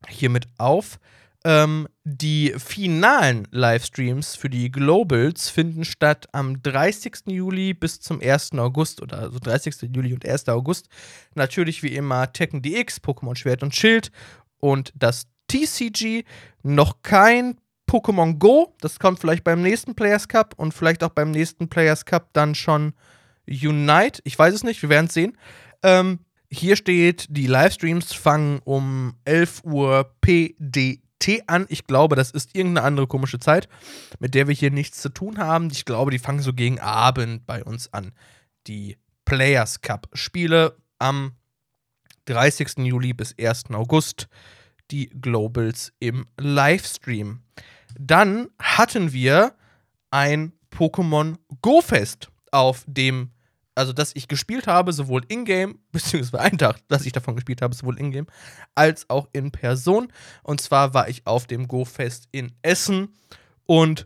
hiermit 0.07 0.47
auf. 0.57 0.99
Ähm, 1.45 1.87
die 2.03 2.53
finalen 2.57 3.47
Livestreams 3.51 4.35
für 4.35 4.49
die 4.49 4.71
Globals 4.71 5.49
finden 5.49 5.85
statt 5.85 6.27
am 6.33 6.61
30. 6.61 7.27
Juli 7.27 7.73
bis 7.73 8.01
zum 8.01 8.19
1. 8.21 8.53
August 8.53 9.01
oder 9.01 9.19
also 9.19 9.39
30. 9.39 9.89
Juli 9.95 10.13
und 10.13 10.27
1. 10.27 10.49
August. 10.49 10.89
Natürlich 11.35 11.81
wie 11.81 11.95
immer 11.95 12.33
Tekken 12.33 12.61
DX, 12.61 13.01
Pokémon 13.01 13.37
Schwert 13.37 13.63
und 13.63 13.73
Schild 13.73 14.11
und 14.59 14.91
das 14.95 15.27
TCG. 15.47 16.25
Noch 16.61 17.01
kein 17.03 17.57
Pokémon 17.89 18.37
Go. 18.37 18.75
Das 18.81 18.99
kommt 18.99 19.19
vielleicht 19.19 19.45
beim 19.45 19.61
nächsten 19.61 19.95
Players 19.95 20.27
Cup 20.27 20.53
und 20.57 20.73
vielleicht 20.73 21.03
auch 21.03 21.09
beim 21.09 21.31
nächsten 21.31 21.69
Players 21.69 22.05
Cup 22.05 22.29
dann 22.33 22.53
schon 22.53 22.93
Unite. 23.47 24.21
Ich 24.25 24.37
weiß 24.37 24.53
es 24.53 24.63
nicht, 24.63 24.81
wir 24.81 24.89
werden 24.89 25.07
es 25.07 25.13
sehen. 25.13 25.37
Ähm, 25.83 26.19
hier 26.51 26.75
steht, 26.75 27.27
die 27.29 27.47
Livestreams 27.47 28.13
fangen 28.13 28.59
um 28.63 29.15
11 29.25 29.63
Uhr 29.63 30.11
PDT 30.21 31.43
an. 31.47 31.65
Ich 31.69 31.85
glaube, 31.85 32.15
das 32.15 32.31
ist 32.31 32.55
irgendeine 32.55 32.87
andere 32.87 33.07
komische 33.07 33.39
Zeit, 33.39 33.69
mit 34.19 34.33
der 34.33 34.47
wir 34.47 34.55
hier 34.55 34.71
nichts 34.71 35.01
zu 35.01 35.09
tun 35.09 35.37
haben. 35.37 35.69
Ich 35.71 35.85
glaube, 35.85 36.11
die 36.11 36.19
fangen 36.19 36.41
so 36.41 36.53
gegen 36.53 36.79
Abend 36.79 37.45
bei 37.45 37.63
uns 37.63 37.93
an. 37.93 38.13
Die 38.67 38.97
Players 39.25 39.81
Cup 39.81 40.09
Spiele 40.13 40.75
am 40.97 41.33
30. 42.25 42.79
Juli 42.79 43.13
bis 43.13 43.35
1. 43.39 43.71
August. 43.71 44.27
Die 44.91 45.09
Globals 45.09 45.93
im 45.99 46.25
Livestream. 46.39 47.41
Dann 47.99 48.47
hatten 48.59 49.13
wir 49.13 49.53
ein 50.09 50.53
Pokémon 50.71 51.37
Go 51.61 51.81
Fest 51.81 52.29
auf 52.51 52.83
dem 52.87 53.29
also 53.79 53.93
dass 53.93 54.13
ich 54.13 54.27
gespielt 54.27 54.67
habe, 54.67 54.91
sowohl 54.91 55.23
in-game, 55.29 55.79
beziehungsweise 55.93 56.43
einen 56.43 56.57
Tag, 56.57 56.85
dass 56.89 57.05
ich 57.05 57.13
davon 57.13 57.35
gespielt 57.35 57.61
habe, 57.61 57.73
sowohl 57.73 57.97
in-game, 57.97 58.27
als 58.75 59.09
auch 59.09 59.29
in 59.31 59.51
Person. 59.51 60.11
Und 60.43 60.59
zwar 60.59 60.93
war 60.93 61.07
ich 61.07 61.25
auf 61.25 61.47
dem 61.47 61.69
Go-Fest 61.69 62.27
in 62.33 62.51
Essen 62.61 63.15
und 63.65 64.05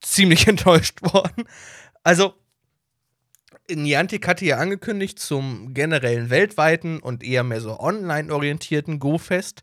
ziemlich 0.00 0.46
enttäuscht 0.48 1.00
worden. 1.02 1.44
Also, 2.02 2.34
Niantic 3.70 4.26
hatte 4.26 4.44
ja 4.44 4.58
angekündigt 4.58 5.20
zum 5.20 5.72
generellen 5.72 6.28
weltweiten 6.28 6.98
und 6.98 7.22
eher 7.22 7.44
mehr 7.44 7.60
so 7.60 7.78
online 7.78 8.34
orientierten 8.34 8.98
Go-Fest 8.98 9.62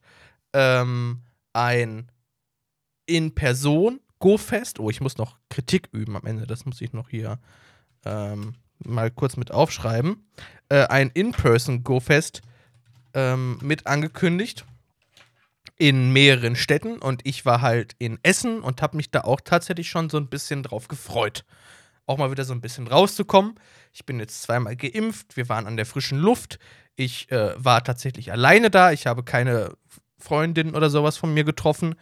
ähm, 0.53 1.23
ein 1.51 2.09
in-Person 3.05 3.99
Go-Fest. 4.19 4.79
Oh, 4.79 4.89
ich 4.89 5.01
muss 5.01 5.17
noch 5.17 5.39
Kritik 5.49 5.89
üben 5.91 6.15
am 6.15 6.25
Ende, 6.25 6.47
das 6.47 6.65
muss 6.65 6.79
ich 6.79 6.93
noch 6.93 7.09
hier 7.09 7.39
ähm, 8.05 8.55
mal 8.85 9.11
kurz 9.11 9.37
mit 9.37 9.51
aufschreiben. 9.51 10.27
Äh, 10.69 10.85
ein 10.87 11.09
In-Person 11.13 11.83
Go-Fest 11.83 12.41
ähm, 13.13 13.57
mit 13.61 13.87
angekündigt 13.87 14.65
in 15.77 16.13
mehreren 16.13 16.55
Städten 16.55 16.99
und 16.99 17.21
ich 17.25 17.45
war 17.45 17.61
halt 17.61 17.95
in 17.99 18.19
Essen 18.23 18.61
und 18.61 18.81
habe 18.81 18.97
mich 18.97 19.11
da 19.11 19.21
auch 19.21 19.41
tatsächlich 19.41 19.89
schon 19.89 20.09
so 20.09 20.17
ein 20.17 20.27
bisschen 20.27 20.63
drauf 20.63 20.87
gefreut. 20.87 21.45
Auch 22.05 22.17
mal 22.17 22.31
wieder 22.31 22.45
so 22.45 22.53
ein 22.53 22.61
bisschen 22.61 22.87
rauszukommen. 22.87 23.55
Ich 23.91 24.05
bin 24.05 24.19
jetzt 24.19 24.43
zweimal 24.43 24.75
geimpft, 24.75 25.35
wir 25.35 25.49
waren 25.49 25.67
an 25.67 25.77
der 25.77 25.85
frischen 25.85 26.19
Luft. 26.19 26.59
Ich 26.95 27.31
äh, 27.31 27.53
war 27.57 27.83
tatsächlich 27.83 28.31
alleine 28.31 28.69
da. 28.69 28.91
Ich 28.91 29.07
habe 29.07 29.23
keine 29.23 29.75
Freundin 30.19 30.75
oder 30.75 30.89
sowas 30.89 31.17
von 31.17 31.33
mir 31.33 31.43
getroffen. 31.43 31.95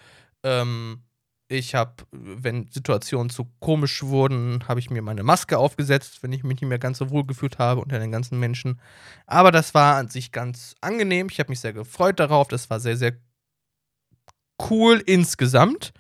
Ähm, 0.43 1.03
ich 1.51 1.75
habe, 1.75 1.93
wenn 2.11 2.69
Situationen 2.71 3.29
zu 3.29 3.45
komisch 3.59 4.03
wurden, 4.03 4.63
habe 4.67 4.79
ich 4.79 4.89
mir 4.89 5.01
meine 5.01 5.23
Maske 5.23 5.57
aufgesetzt, 5.57 6.23
wenn 6.23 6.31
ich 6.31 6.43
mich 6.43 6.61
nicht 6.61 6.69
mehr 6.69 6.79
ganz 6.79 6.97
so 6.97 7.09
wohl 7.09 7.25
gefühlt 7.25 7.59
habe 7.59 7.81
unter 7.81 7.99
den 7.99 8.11
ganzen 8.11 8.39
Menschen. 8.39 8.79
Aber 9.27 9.51
das 9.51 9.73
war 9.73 9.97
an 9.97 10.07
sich 10.07 10.31
ganz 10.31 10.75
angenehm. 10.81 11.27
Ich 11.29 11.39
habe 11.39 11.49
mich 11.49 11.59
sehr 11.59 11.73
gefreut 11.73 12.19
darauf. 12.19 12.47
Das 12.47 12.69
war 12.69 12.79
sehr, 12.79 12.97
sehr 12.97 13.13
cool 14.69 15.03
insgesamt. 15.05 15.93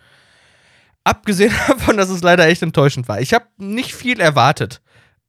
Abgesehen 1.03 1.53
davon, 1.67 1.97
dass 1.97 2.09
es 2.09 2.21
leider 2.21 2.47
echt 2.47 2.61
enttäuschend 2.61 3.07
war. 3.07 3.19
Ich 3.19 3.33
habe 3.33 3.45
nicht 3.57 3.93
viel 3.93 4.19
erwartet. 4.19 4.81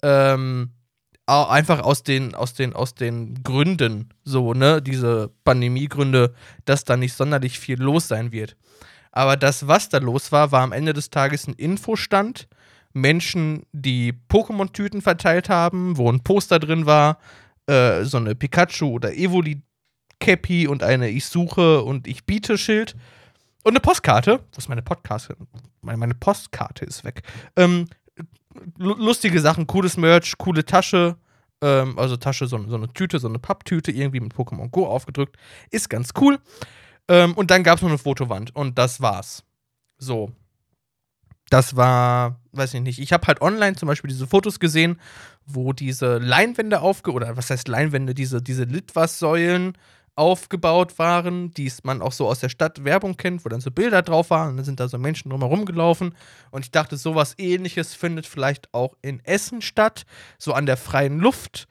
Ähm, 0.02 0.70
einfach 1.26 1.80
aus 1.80 2.02
den, 2.02 2.34
aus 2.34 2.54
den, 2.54 2.74
aus 2.74 2.94
den 2.94 3.42
Gründen, 3.42 4.10
so, 4.24 4.54
ne, 4.54 4.82
diese 4.82 5.30
Pandemiegründe, 5.44 6.34
dass 6.64 6.84
da 6.84 6.96
nicht 6.96 7.14
sonderlich 7.14 7.58
viel 7.58 7.80
los 7.80 8.08
sein 8.08 8.32
wird. 8.32 8.56
Aber 9.12 9.36
das, 9.36 9.68
was 9.68 9.88
da 9.90 9.98
los 9.98 10.32
war, 10.32 10.52
war 10.52 10.62
am 10.62 10.72
Ende 10.72 10.94
des 10.94 11.10
Tages 11.10 11.46
ein 11.46 11.54
Infostand. 11.54 12.48
Menschen, 12.94 13.64
die 13.72 14.12
Pokémon-Tüten 14.28 15.00
verteilt 15.00 15.48
haben, 15.48 15.96
wo 15.96 16.10
ein 16.10 16.22
Poster 16.22 16.58
drin 16.58 16.86
war, 16.86 17.18
äh, 17.66 18.04
so 18.04 18.18
eine 18.18 18.34
Pikachu- 18.34 18.92
oder 18.92 19.14
Evoli-Cappy 19.14 20.66
und 20.66 20.82
eine 20.82 21.08
Ich 21.08 21.26
suche 21.26 21.82
und 21.82 22.06
ich 22.06 22.24
biete 22.24 22.58
Schild. 22.58 22.96
Und 23.64 23.72
eine 23.72 23.80
Postkarte. 23.80 24.40
Wo 24.52 24.58
ist 24.58 24.68
meine 24.68 24.82
Podcast? 24.82 25.28
Meine, 25.82 25.98
meine 25.98 26.14
Postkarte 26.14 26.84
ist 26.84 27.04
weg. 27.04 27.22
Ähm, 27.56 27.86
lustige 28.76 29.40
Sachen, 29.40 29.66
cooles 29.66 29.96
Merch, 29.96 30.36
coole 30.36 30.64
Tasche. 30.64 31.16
Ähm, 31.62 31.98
also 31.98 32.16
Tasche, 32.16 32.46
so, 32.46 32.58
so, 32.68 32.76
eine 32.76 32.92
Tüte, 32.92 33.18
so 33.18 33.28
eine 33.28 33.38
Papptüte, 33.38 33.92
irgendwie 33.92 34.20
mit 34.20 34.34
Pokémon 34.34 34.68
Go 34.70 34.86
aufgedrückt. 34.86 35.36
Ist 35.70 35.88
ganz 35.88 36.10
cool. 36.20 36.38
Ähm, 37.08 37.34
und 37.34 37.50
dann 37.50 37.62
gab 37.62 37.76
es 37.76 37.82
noch 37.82 37.88
eine 37.88 37.98
Fotowand 37.98 38.54
und 38.54 38.78
das 38.78 39.00
war's. 39.00 39.44
So. 39.98 40.32
Das 41.50 41.76
war, 41.76 42.40
weiß 42.52 42.74
ich 42.74 42.80
nicht. 42.80 42.98
Ich 42.98 43.12
habe 43.12 43.26
halt 43.26 43.42
online 43.42 43.76
zum 43.76 43.86
Beispiel 43.86 44.08
diese 44.08 44.26
Fotos 44.26 44.58
gesehen, 44.58 44.98
wo 45.44 45.72
diese 45.72 46.18
Leinwände 46.18 46.80
aufge 46.80 47.12
oder 47.12 47.36
was 47.36 47.50
heißt 47.50 47.68
Leinwände, 47.68 48.14
diese, 48.14 48.40
diese 48.40 48.64
Litwas-Säulen 48.64 49.76
aufgebaut 50.14 50.98
waren, 50.98 51.52
die 51.52 51.72
man 51.84 52.02
auch 52.02 52.12
so 52.12 52.28
aus 52.28 52.40
der 52.40 52.50
Stadt 52.50 52.84
Werbung 52.84 53.16
kennt, 53.16 53.44
wo 53.44 53.48
dann 53.48 53.60
so 53.60 53.70
Bilder 53.70 54.02
drauf 54.02 54.30
waren 54.30 54.50
und 54.50 54.56
dann 54.58 54.64
sind 54.64 54.78
da 54.78 54.88
so 54.88 54.98
Menschen 54.98 55.30
drumherum 55.30 55.64
gelaufen 55.64 56.14
und 56.50 56.64
ich 56.64 56.70
dachte, 56.70 56.96
sowas 56.96 57.34
ähnliches 57.38 57.94
findet 57.94 58.26
vielleicht 58.26 58.72
auch 58.74 58.94
in 59.00 59.24
Essen 59.24 59.62
statt, 59.62 60.04
so 60.38 60.52
an 60.52 60.66
der 60.66 60.76
freien 60.76 61.18
Luft 61.18 61.66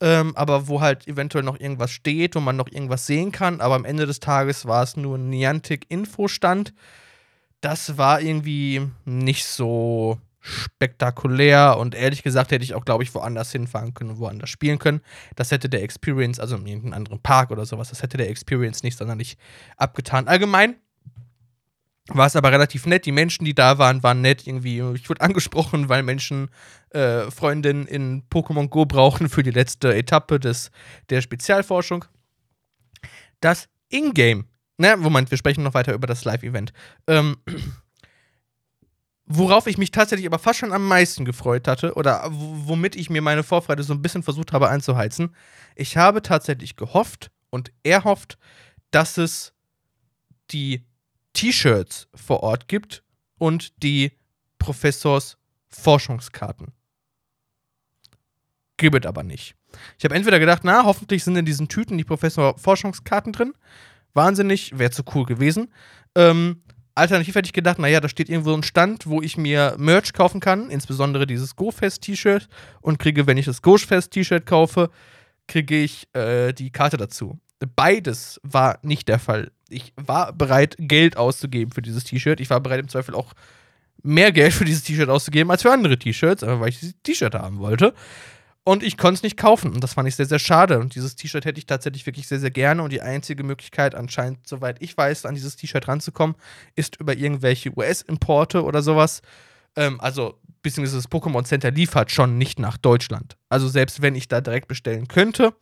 ähm, 0.00 0.36
aber 0.36 0.68
wo 0.68 0.80
halt 0.80 1.06
eventuell 1.08 1.44
noch 1.44 1.58
irgendwas 1.58 1.90
steht, 1.90 2.34
wo 2.34 2.40
man 2.40 2.56
noch 2.56 2.70
irgendwas 2.70 3.06
sehen 3.06 3.32
kann. 3.32 3.60
Aber 3.60 3.74
am 3.74 3.84
Ende 3.84 4.06
des 4.06 4.20
Tages 4.20 4.66
war 4.66 4.82
es 4.82 4.96
nur 4.96 5.16
ein 5.16 5.30
Niantic-Infostand. 5.30 6.74
Das 7.60 7.96
war 7.96 8.20
irgendwie 8.20 8.88
nicht 9.04 9.46
so 9.46 10.18
spektakulär 10.40 11.76
und 11.78 11.94
ehrlich 11.94 12.22
gesagt 12.22 12.52
hätte 12.52 12.64
ich 12.64 12.74
auch, 12.74 12.84
glaube 12.84 13.02
ich, 13.02 13.12
woanders 13.14 13.50
hinfahren 13.50 13.94
können 13.94 14.10
und 14.10 14.18
woanders 14.18 14.50
spielen 14.50 14.78
können. 14.78 15.00
Das 15.34 15.50
hätte 15.50 15.68
der 15.68 15.82
Experience, 15.82 16.38
also 16.38 16.56
in 16.56 16.66
irgendeinem 16.66 16.94
anderen 16.94 17.20
Park 17.20 17.50
oder 17.50 17.66
sowas, 17.66 17.88
das 17.88 18.02
hätte 18.02 18.16
der 18.16 18.30
Experience 18.30 18.82
nicht 18.82 18.96
sonderlich 18.96 19.36
abgetan. 19.76 20.28
Allgemein 20.28 20.76
war 22.08 22.26
es 22.26 22.36
aber 22.36 22.52
relativ 22.52 22.86
nett. 22.86 23.06
Die 23.06 23.12
Menschen, 23.12 23.44
die 23.44 23.54
da 23.54 23.78
waren, 23.78 24.02
waren 24.02 24.20
nett. 24.20 24.46
Irgendwie, 24.46 24.80
ich 24.94 25.08
wurde 25.08 25.20
angesprochen, 25.20 25.88
weil 25.88 26.02
Menschen 26.02 26.48
äh, 26.90 27.30
Freundinnen 27.30 27.86
in 27.86 28.22
Pokémon 28.28 28.68
Go 28.68 28.86
brauchen 28.86 29.28
für 29.28 29.42
die 29.42 29.50
letzte 29.50 29.94
Etappe 29.94 30.38
des, 30.38 30.70
der 31.10 31.20
Spezialforschung. 31.20 32.04
Das 33.40 33.68
Ingame, 33.88 34.44
ne, 34.78 34.96
Moment, 34.96 35.30
wir 35.30 35.38
sprechen 35.38 35.62
noch 35.62 35.74
weiter 35.74 35.94
über 35.94 36.06
das 36.06 36.24
Live-Event. 36.24 36.72
Ähm, 37.06 37.36
worauf 39.26 39.66
ich 39.66 39.78
mich 39.78 39.90
tatsächlich 39.90 40.26
aber 40.26 40.38
fast 40.38 40.60
schon 40.60 40.72
am 40.72 40.86
meisten 40.86 41.24
gefreut 41.24 41.68
hatte, 41.68 41.94
oder 41.94 42.24
womit 42.30 42.96
ich 42.96 43.10
mir 43.10 43.22
meine 43.22 43.42
Vorfreude 43.42 43.82
so 43.82 43.92
ein 43.92 44.02
bisschen 44.02 44.22
versucht 44.22 44.52
habe 44.52 44.68
einzuheizen, 44.68 45.34
ich 45.74 45.96
habe 45.96 46.22
tatsächlich 46.22 46.76
gehofft 46.76 47.30
und 47.50 47.72
erhofft, 47.82 48.38
dass 48.90 49.18
es 49.18 49.52
die 50.50 50.86
T-Shirts 51.36 52.08
vor 52.14 52.42
Ort 52.42 52.66
gibt 52.66 53.02
und 53.36 53.82
die 53.82 54.12
Professors 54.58 55.36
Forschungskarten. 55.68 56.68
Gibt 58.78 59.04
aber 59.04 59.22
nicht. 59.22 59.54
Ich 59.98 60.04
habe 60.04 60.14
entweder 60.14 60.38
gedacht, 60.38 60.62
na, 60.64 60.84
hoffentlich 60.84 61.22
sind 61.22 61.36
in 61.36 61.44
diesen 61.44 61.68
Tüten 61.68 61.98
die 61.98 62.04
Professor 62.04 62.56
Forschungskarten 62.56 63.34
drin. 63.34 63.52
Wahnsinnig, 64.14 64.78
wäre 64.78 64.90
zu 64.90 65.02
cool 65.14 65.26
gewesen. 65.26 65.68
Ähm, 66.14 66.62
alternativ 66.94 67.34
hätte 67.34 67.46
ich 67.46 67.52
gedacht, 67.52 67.78
naja, 67.78 68.00
da 68.00 68.08
steht 68.08 68.30
irgendwo 68.30 68.54
ein 68.54 68.62
Stand, 68.62 69.06
wo 69.06 69.20
ich 69.20 69.36
mir 69.36 69.76
Merch 69.78 70.14
kaufen 70.14 70.40
kann, 70.40 70.70
insbesondere 70.70 71.26
dieses 71.26 71.54
GoFest-T-Shirt 71.54 72.48
und 72.80 72.98
kriege, 72.98 73.26
wenn 73.26 73.36
ich 73.36 73.44
das 73.44 73.60
GoFest-T-Shirt 73.60 74.46
kaufe, 74.46 74.88
kriege 75.48 75.76
ich 75.76 76.08
äh, 76.14 76.54
die 76.54 76.70
Karte 76.70 76.96
dazu. 76.96 77.38
Beides 77.74 78.40
war 78.42 78.78
nicht 78.80 79.08
der 79.08 79.18
Fall. 79.18 79.52
Ich 79.68 79.92
war 79.96 80.32
bereit, 80.32 80.76
Geld 80.78 81.16
auszugeben 81.16 81.72
für 81.72 81.82
dieses 81.82 82.04
T-Shirt. 82.04 82.40
Ich 82.40 82.50
war 82.50 82.60
bereit, 82.60 82.80
im 82.80 82.88
Zweifel 82.88 83.14
auch 83.14 83.32
mehr 84.02 84.32
Geld 84.32 84.52
für 84.52 84.64
dieses 84.64 84.84
T-Shirt 84.84 85.08
auszugeben 85.08 85.50
als 85.50 85.62
für 85.62 85.72
andere 85.72 85.98
T-Shirts, 85.98 86.42
weil 86.42 86.68
ich 86.68 86.78
dieses 86.78 86.94
T-Shirt 87.02 87.34
haben 87.34 87.58
wollte. 87.58 87.94
Und 88.68 88.82
ich 88.82 88.96
konnte 88.96 89.18
es 89.18 89.22
nicht 89.22 89.36
kaufen. 89.36 89.72
Und 89.72 89.84
das 89.84 89.94
fand 89.94 90.08
ich 90.08 90.16
sehr, 90.16 90.26
sehr 90.26 90.40
schade. 90.40 90.80
Und 90.80 90.96
dieses 90.96 91.14
T-Shirt 91.14 91.44
hätte 91.44 91.58
ich 91.58 91.66
tatsächlich 91.66 92.04
wirklich 92.04 92.26
sehr, 92.26 92.40
sehr 92.40 92.50
gerne. 92.50 92.82
Und 92.82 92.92
die 92.92 93.00
einzige 93.00 93.44
Möglichkeit, 93.44 93.94
anscheinend, 93.94 94.46
soweit 94.46 94.82
ich 94.82 94.96
weiß, 94.96 95.24
an 95.24 95.36
dieses 95.36 95.54
T-Shirt 95.54 95.86
ranzukommen, 95.86 96.34
ist 96.74 96.96
über 96.96 97.16
irgendwelche 97.16 97.76
US-Importe 97.76 98.64
oder 98.64 98.82
sowas. 98.82 99.22
Ähm, 99.76 100.00
also, 100.00 100.40
beziehungsweise 100.62 100.96
das 100.96 101.08
Pokémon 101.08 101.44
Center 101.44 101.70
liefert 101.70 102.10
schon 102.10 102.38
nicht 102.38 102.58
nach 102.58 102.76
Deutschland. 102.76 103.36
Also, 103.48 103.68
selbst 103.68 104.02
wenn 104.02 104.16
ich 104.16 104.26
da 104.26 104.40
direkt 104.40 104.66
bestellen 104.66 105.06
könnte, 105.06 105.54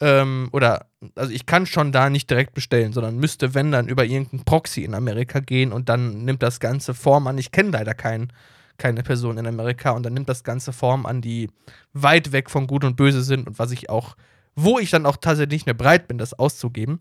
ähm, 0.00 0.48
oder 0.52 0.86
also 1.14 1.32
ich 1.32 1.46
kann 1.46 1.66
schon 1.66 1.92
da 1.92 2.10
nicht 2.10 2.28
direkt 2.30 2.54
bestellen, 2.54 2.92
sondern 2.92 3.16
müsste, 3.16 3.54
wenn 3.54 3.72
dann, 3.72 3.88
über 3.88 4.04
irgendeinen 4.04 4.44
Proxy 4.44 4.82
in 4.84 4.94
Amerika 4.94 5.40
gehen 5.40 5.72
und 5.72 5.88
dann 5.88 6.24
nimmt 6.24 6.42
das 6.42 6.60
Ganze 6.60 6.94
Form 6.94 7.26
an. 7.26 7.38
Ich 7.38 7.52
kenne 7.52 7.70
leider 7.70 7.94
kein, 7.94 8.32
keine 8.78 9.02
Person 9.02 9.38
in 9.38 9.46
Amerika 9.46 9.90
und 9.90 10.02
dann 10.04 10.14
nimmt 10.14 10.28
das 10.28 10.44
Ganze 10.44 10.72
Form 10.72 11.06
an, 11.06 11.22
die 11.22 11.50
weit 11.92 12.32
weg 12.32 12.50
von 12.50 12.66
Gut 12.66 12.84
und 12.84 12.96
Böse 12.96 13.22
sind 13.22 13.46
und 13.46 13.58
was 13.58 13.70
ich 13.70 13.88
auch, 13.88 14.16
wo 14.54 14.78
ich 14.78 14.90
dann 14.90 15.06
auch 15.06 15.16
tatsächlich 15.16 15.60
nicht 15.60 15.66
mehr 15.66 15.74
bereit 15.74 16.08
bin, 16.08 16.18
das 16.18 16.34
auszugeben. 16.34 17.00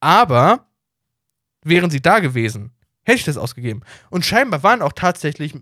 Aber 0.00 0.66
wären 1.64 1.90
sie 1.90 2.02
da 2.02 2.18
gewesen, 2.18 2.72
hätte 3.04 3.18
ich 3.18 3.24
das 3.24 3.36
ausgegeben. 3.36 3.82
Und 4.10 4.24
scheinbar 4.24 4.62
waren 4.62 4.82
auch 4.82 4.92
tatsächlich 4.92 5.54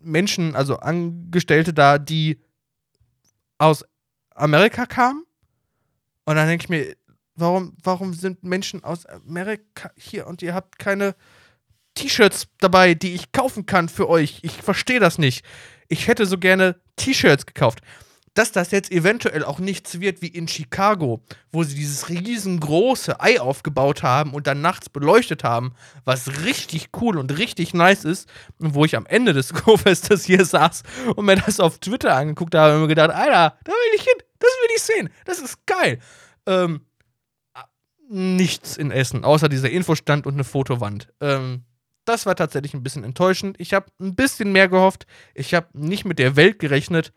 Menschen, 0.00 0.54
also 0.54 0.78
Angestellte 0.78 1.74
da, 1.74 1.98
die 1.98 2.40
aus 3.58 3.84
Amerika 4.34 4.86
kamen 4.86 5.24
und 6.28 6.36
dann 6.36 6.46
denke 6.46 6.64
ich 6.64 6.68
mir, 6.68 6.94
warum, 7.36 7.74
warum 7.82 8.12
sind 8.12 8.44
Menschen 8.44 8.84
aus 8.84 9.06
Amerika 9.06 9.90
hier 9.96 10.26
und 10.26 10.42
ihr 10.42 10.52
habt 10.52 10.78
keine 10.78 11.14
T-Shirts 11.94 12.48
dabei, 12.60 12.92
die 12.92 13.14
ich 13.14 13.32
kaufen 13.32 13.64
kann 13.64 13.88
für 13.88 14.10
euch? 14.10 14.40
Ich 14.42 14.52
verstehe 14.52 15.00
das 15.00 15.16
nicht. 15.16 15.42
Ich 15.88 16.06
hätte 16.06 16.26
so 16.26 16.36
gerne 16.36 16.78
T-Shirts 16.96 17.46
gekauft. 17.46 17.80
Dass 18.38 18.52
das 18.52 18.70
jetzt 18.70 18.92
eventuell 18.92 19.42
auch 19.42 19.58
nichts 19.58 19.98
wird 19.98 20.22
wie 20.22 20.28
in 20.28 20.46
Chicago, 20.46 21.20
wo 21.50 21.64
sie 21.64 21.74
dieses 21.74 22.08
riesengroße 22.08 23.20
Ei 23.20 23.40
aufgebaut 23.40 24.04
haben 24.04 24.32
und 24.32 24.46
dann 24.46 24.60
nachts 24.60 24.88
beleuchtet 24.88 25.42
haben, 25.42 25.74
was 26.04 26.44
richtig 26.44 26.90
cool 27.00 27.18
und 27.18 27.36
richtig 27.36 27.74
nice 27.74 28.04
ist, 28.04 28.28
und 28.60 28.74
wo 28.74 28.84
ich 28.84 28.96
am 28.96 29.06
Ende 29.06 29.32
des 29.32 29.52
Go-Festes 29.64 30.24
hier 30.24 30.44
saß 30.44 30.84
und 31.16 31.26
mir 31.26 31.34
das 31.34 31.58
auf 31.58 31.78
Twitter 31.78 32.14
angeguckt 32.14 32.54
habe 32.54 32.76
und 32.76 32.82
mir 32.82 32.88
gedacht, 32.88 33.10
Alter, 33.10 33.58
da 33.64 33.72
will 33.72 33.96
ich 33.96 34.02
hin, 34.02 34.22
das 34.38 34.50
will 34.50 34.70
ich 34.76 34.82
sehen, 34.82 35.10
das 35.24 35.40
ist 35.40 35.66
geil. 35.66 35.98
Ähm, 36.46 36.82
nichts 38.08 38.76
in 38.76 38.92
Essen, 38.92 39.24
außer 39.24 39.48
dieser 39.48 39.70
Infostand 39.70 40.28
und 40.28 40.34
eine 40.34 40.44
Fotowand. 40.44 41.08
Ähm, 41.20 41.64
das 42.04 42.24
war 42.24 42.36
tatsächlich 42.36 42.72
ein 42.72 42.84
bisschen 42.84 43.02
enttäuschend. 43.02 43.56
Ich 43.58 43.74
habe 43.74 43.86
ein 44.00 44.14
bisschen 44.14 44.52
mehr 44.52 44.68
gehofft. 44.68 45.06
Ich 45.34 45.54
habe 45.54 45.66
nicht 45.72 46.04
mit 46.04 46.20
der 46.20 46.36
Welt 46.36 46.60
gerechnet. 46.60 47.12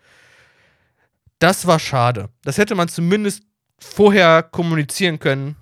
Das 1.42 1.66
war 1.66 1.80
schade. 1.80 2.30
Das 2.44 2.60
hätte 2.60 2.76
man 2.76 2.88
zumindest 2.88 3.42
vorher 3.80 4.44
kommunizieren 4.44 5.18
können. 5.18 5.56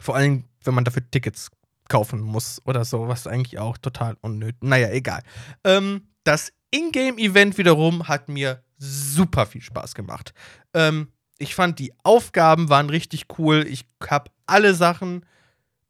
Vor 0.00 0.16
allem, 0.16 0.46
wenn 0.64 0.74
man 0.74 0.84
dafür 0.84 1.08
Tickets 1.08 1.52
kaufen 1.88 2.20
muss 2.20 2.60
oder 2.64 2.84
so, 2.84 3.06
was 3.06 3.28
eigentlich 3.28 3.60
auch 3.60 3.78
total 3.78 4.16
unnötig. 4.20 4.60
Naja, 4.62 4.90
egal. 4.90 5.22
Ähm, 5.62 6.08
das 6.24 6.52
Ingame-Event 6.72 7.56
wiederum 7.56 8.08
hat 8.08 8.28
mir 8.28 8.64
super 8.78 9.46
viel 9.46 9.62
Spaß 9.62 9.94
gemacht. 9.94 10.34
Ähm, 10.74 11.12
ich 11.38 11.54
fand, 11.54 11.78
die 11.78 11.92
Aufgaben 12.02 12.68
waren 12.68 12.90
richtig 12.90 13.26
cool. 13.38 13.64
Ich 13.68 13.86
habe 14.04 14.32
alle 14.46 14.74
Sachen 14.74 15.24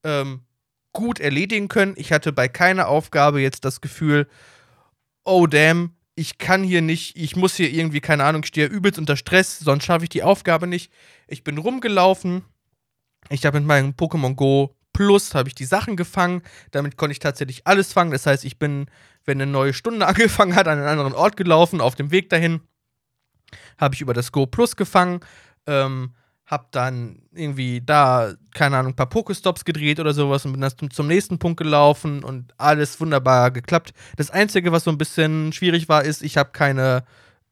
ähm, 0.05 0.43
gut 0.93 1.21
erledigen 1.21 1.69
können. 1.69 1.95
Ich 1.97 2.13
hatte 2.13 2.35
bei 2.35 2.49
keiner 2.49 2.89
Aufgabe 2.89 3.41
jetzt 3.41 3.65
das 3.65 3.81
Gefühl, 3.81 4.29
oh 5.25 5.47
damn, 5.47 5.97
ich 6.15 6.39
kann 6.39 6.63
hier 6.63 6.83
nicht, 6.83 7.17
ich 7.17 7.37
muss 7.37 7.57
hier 7.57 7.71
irgendwie, 7.71 8.01
keine 8.01 8.25
Ahnung, 8.25 8.43
ich 8.43 8.49
stehe 8.49 8.67
übelst 8.67 8.99
unter 8.99 9.17
Stress, 9.17 9.59
sonst 9.59 9.85
schaffe 9.85 10.05
ich 10.05 10.11
die 10.11 10.23
Aufgabe 10.23 10.67
nicht. 10.67 10.93
Ich 11.29 11.45
bin 11.45 11.59
rumgelaufen. 11.59 12.45
Ich 13.29 13.47
habe 13.47 13.59
mit 13.61 13.67
meinem 13.67 13.91
Pokémon 13.93 14.35
Go 14.35 14.77
Plus 14.93 15.35
habe 15.35 15.49
ich 15.49 15.55
die 15.55 15.65
Sachen 15.65 15.97
gefangen. 15.97 16.43
Damit 16.73 16.97
konnte 16.97 17.13
ich 17.13 17.21
tatsächlich 17.21 17.67
alles 17.67 17.93
fangen. 17.93 18.11
Das 18.11 18.27
heißt, 18.27 18.45
ich 18.45 18.59
bin, 18.59 18.87
wenn 19.25 19.41
eine 19.41 19.51
neue 19.51 19.73
Stunde 19.73 20.07
angefangen 20.07 20.55
hat, 20.55 20.67
an 20.69 20.79
einen 20.79 20.89
anderen 20.89 21.15
Ort 21.15 21.37
gelaufen, 21.37 21.81
auf 21.81 21.95
dem 21.95 22.11
Weg 22.11 22.29
dahin 22.29 22.61
habe 23.79 23.95
ich 23.95 24.01
über 24.01 24.15
das 24.15 24.33
Go 24.33 24.47
Plus 24.47 24.77
gefangen. 24.77 25.21
Ähm, 25.67 26.15
hab 26.51 26.73
dann 26.73 27.23
irgendwie 27.33 27.81
da, 27.81 28.33
keine 28.55 28.77
Ahnung, 28.77 28.93
ein 28.93 28.97
paar 28.97 29.09
Pokestops 29.09 29.65
gedreht 29.65 30.01
oder 30.01 30.13
sowas 30.13 30.45
und 30.45 30.53
bin 30.53 30.61
dann 30.61 30.91
zum, 30.91 31.07
nächsten 31.07 31.39
Punkt 31.39 31.59
gelaufen 31.59 32.25
und 32.25 32.53
alles 32.59 33.01
wunderbar 33.01 33.53
geklappt. 33.53 33.93
Das 34.17 34.31
Einzige, 34.33 34.73
was 34.73 34.83
so 34.83 34.91
ein 34.91 34.99
bisschen 34.99 35.53
schwierig 35.53 35.89
war, 35.89 36.05
ist, 36.05 36.23
ich 36.23 36.37
habe 36.37 36.51
keine 36.53 37.05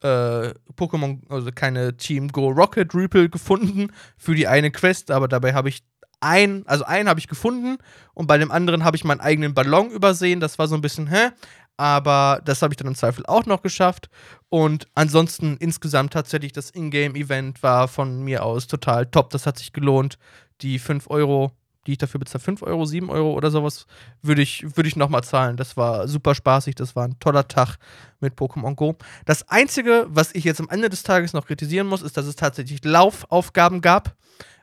äh, 0.03 0.53
Pokémon, 0.77 1.21
also 1.29 1.51
keine 1.55 1.97
Team 1.97 2.29
Go 2.29 2.49
Rocket 2.49 2.93
Ripple 2.93 3.29
gefunden 3.29 3.93
für 4.17 4.35
die 4.35 4.49
eine 4.49 4.73
Quest, 4.73 5.13
aber 5.13 5.29
dabei 5.29 5.55
habe 5.55 5.69
ich 5.69 5.85
ein, 6.21 6.65
also 6.67 6.85
einen 6.85 7.09
habe 7.09 7.21
ich 7.21 7.29
gefunden 7.29 7.79
und 8.15 8.27
bei 8.27 8.39
dem 8.39 8.51
anderen 8.51 8.85
habe 8.85 8.97
ich 8.97 9.05
meinen 9.05 9.21
eigenen 9.21 9.55
Ballon 9.55 9.91
übersehen. 9.91 10.41
Das 10.41 10.59
war 10.59 10.67
so 10.67 10.75
ein 10.75 10.81
bisschen, 10.81 11.07
hä? 11.07 11.31
Aber 11.79 12.43
das 12.45 12.61
habe 12.61 12.73
ich 12.75 12.77
dann 12.77 12.89
im 12.89 12.97
Zweifel 12.97 13.25
auch 13.27 13.47
noch 13.47 13.63
geschafft. 13.63 14.11
Und 14.51 14.89
ansonsten 14.95 15.57
insgesamt 15.59 16.13
tatsächlich 16.13 16.53
das 16.53 16.71
Ingame-Event 16.71 17.63
war 17.63 17.87
von 17.87 18.23
mir 18.23 18.45
aus 18.45 18.67
total 18.67 19.07
top. 19.07 19.31
Das 19.31 19.47
hat 19.47 19.59
sich 19.59 19.73
gelohnt. 19.73 20.19
Die 20.61 20.81
5 20.81 21.09
Euro, 21.09 21.53
die 21.87 21.93
ich 21.93 21.99
dafür 21.99 22.19
bezahle, 22.19 22.43
5 22.43 22.63
Euro, 22.63 22.85
7 22.85 23.09
Euro 23.11 23.33
oder 23.33 23.53
sowas, 23.53 23.87
würde 24.23 24.43
ich, 24.43 24.65
würd 24.77 24.89
ich 24.89 24.97
nochmal 24.97 25.23
zahlen. 25.23 25.57
Das 25.57 25.77
war 25.77 26.09
super 26.09 26.35
spaßig. 26.35 26.75
Das 26.75 26.97
war 26.97 27.07
ein 27.07 27.21
toller 27.21 27.47
Tag 27.47 27.77
mit 28.19 28.35
Pokémon 28.35 28.75
Go. 28.75 28.97
Das 29.25 29.49
Einzige, 29.49 30.07
was 30.09 30.35
ich 30.35 30.43
jetzt 30.43 30.61
am 30.61 30.69
Ende 30.71 30.89
des 30.89 31.05
Tages 31.05 31.33
noch 31.33 31.47
kritisieren 31.47 31.87
muss, 31.87 32.03
ist, 32.03 32.17
dass 32.17 32.27
es 32.27 32.35
tatsächlich 32.35 32.85
Laufaufgaben 32.85 33.83
gab. 33.83 34.17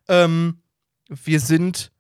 Ähm, 0.09 0.59
wir 1.07 1.39
sind 1.39 1.93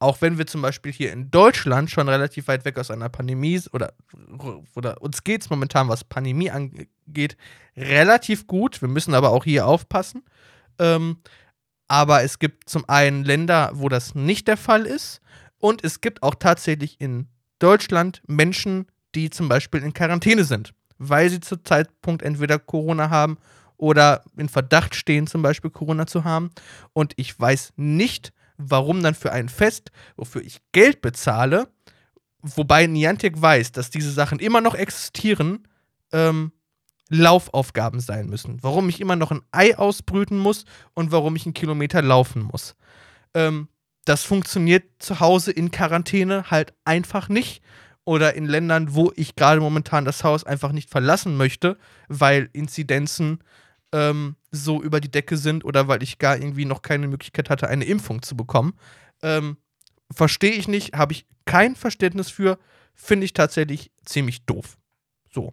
auch 0.00 0.20
wenn 0.20 0.38
wir 0.38 0.46
zum 0.46 0.62
Beispiel 0.62 0.92
hier 0.92 1.12
in 1.12 1.30
Deutschland 1.30 1.90
schon 1.90 2.08
relativ 2.08 2.48
weit 2.48 2.64
weg 2.64 2.78
aus 2.78 2.90
einer 2.90 3.08
Pandemie 3.08 3.60
oder, 3.72 3.92
oder 4.74 5.02
uns 5.02 5.24
geht 5.24 5.42
es 5.42 5.50
momentan, 5.50 5.88
was 5.88 6.04
Pandemie 6.04 6.50
angeht, 6.50 7.36
relativ 7.76 8.46
gut. 8.46 8.80
Wir 8.80 8.88
müssen 8.88 9.14
aber 9.14 9.30
auch 9.30 9.44
hier 9.44 9.66
aufpassen. 9.66 10.22
Ähm, 10.78 11.18
aber 11.88 12.22
es 12.22 12.38
gibt 12.38 12.68
zum 12.68 12.88
einen 12.88 13.24
Länder, 13.24 13.70
wo 13.74 13.88
das 13.88 14.14
nicht 14.14 14.46
der 14.46 14.56
Fall 14.56 14.86
ist. 14.86 15.20
Und 15.58 15.82
es 15.82 16.00
gibt 16.00 16.22
auch 16.22 16.36
tatsächlich 16.36 17.00
in 17.00 17.26
Deutschland 17.58 18.22
Menschen, 18.28 18.86
die 19.14 19.30
zum 19.30 19.48
Beispiel 19.48 19.82
in 19.82 19.94
Quarantäne 19.94 20.44
sind, 20.44 20.74
weil 20.98 21.30
sie 21.30 21.40
zu 21.40 21.56
Zeitpunkt 21.56 22.22
entweder 22.22 22.58
Corona 22.58 23.10
haben 23.10 23.38
oder 23.78 24.22
in 24.36 24.48
Verdacht 24.48 24.94
stehen, 24.94 25.26
zum 25.26 25.42
Beispiel 25.42 25.70
Corona 25.70 26.06
zu 26.06 26.22
haben. 26.24 26.50
Und 26.92 27.14
ich 27.16 27.38
weiß 27.38 27.72
nicht, 27.76 28.32
warum 28.58 29.02
dann 29.02 29.14
für 29.14 29.32
ein 29.32 29.48
Fest, 29.48 29.90
wofür 30.16 30.42
ich 30.42 30.58
Geld 30.72 31.00
bezahle, 31.00 31.68
wobei 32.42 32.86
Niantic 32.86 33.40
weiß, 33.40 33.72
dass 33.72 33.90
diese 33.90 34.10
Sachen 34.10 34.38
immer 34.38 34.60
noch 34.60 34.74
existieren, 34.74 35.66
ähm, 36.12 36.52
Laufaufgaben 37.10 38.00
sein 38.00 38.26
müssen. 38.26 38.62
Warum 38.62 38.88
ich 38.88 39.00
immer 39.00 39.16
noch 39.16 39.30
ein 39.30 39.40
Ei 39.50 39.76
ausbrüten 39.78 40.38
muss 40.38 40.64
und 40.94 41.10
warum 41.10 41.36
ich 41.36 41.46
einen 41.46 41.54
Kilometer 41.54 42.02
laufen 42.02 42.42
muss. 42.42 42.76
Ähm, 43.32 43.68
das 44.04 44.24
funktioniert 44.24 44.84
zu 44.98 45.20
Hause 45.20 45.52
in 45.52 45.70
Quarantäne 45.70 46.50
halt 46.50 46.74
einfach 46.84 47.28
nicht. 47.28 47.62
Oder 48.04 48.34
in 48.34 48.46
Ländern, 48.46 48.94
wo 48.94 49.12
ich 49.16 49.36
gerade 49.36 49.60
momentan 49.60 50.06
das 50.06 50.24
Haus 50.24 50.44
einfach 50.44 50.72
nicht 50.72 50.88
verlassen 50.88 51.36
möchte, 51.36 51.76
weil 52.08 52.48
Inzidenzen 52.54 53.40
ähm, 53.92 54.36
so 54.50 54.82
über 54.82 55.00
die 55.00 55.10
Decke 55.10 55.36
sind 55.36 55.64
oder 55.64 55.88
weil 55.88 56.02
ich 56.02 56.18
gar 56.18 56.36
irgendwie 56.36 56.64
noch 56.64 56.82
keine 56.82 57.08
Möglichkeit 57.08 57.50
hatte, 57.50 57.68
eine 57.68 57.84
Impfung 57.84 58.22
zu 58.22 58.36
bekommen. 58.36 58.74
Ähm, 59.22 59.58
Verstehe 60.10 60.52
ich 60.52 60.68
nicht, 60.68 60.94
habe 60.94 61.12
ich 61.12 61.26
kein 61.44 61.76
Verständnis 61.76 62.30
für, 62.30 62.58
finde 62.94 63.26
ich 63.26 63.34
tatsächlich 63.34 63.90
ziemlich 64.04 64.44
doof. 64.46 64.78
So. 65.30 65.52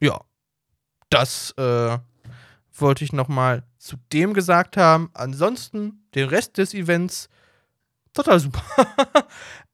Ja. 0.00 0.20
Das 1.10 1.52
äh, 1.56 1.98
wollte 2.70 3.02
ich 3.02 3.14
noch 3.14 3.28
mal 3.28 3.64
zu 3.78 3.96
dem 4.12 4.34
gesagt 4.34 4.76
haben. 4.76 5.10
Ansonsten, 5.14 6.06
den 6.14 6.28
Rest 6.28 6.58
des 6.58 6.74
Events, 6.74 7.30
total 8.12 8.40
super. 8.40 8.62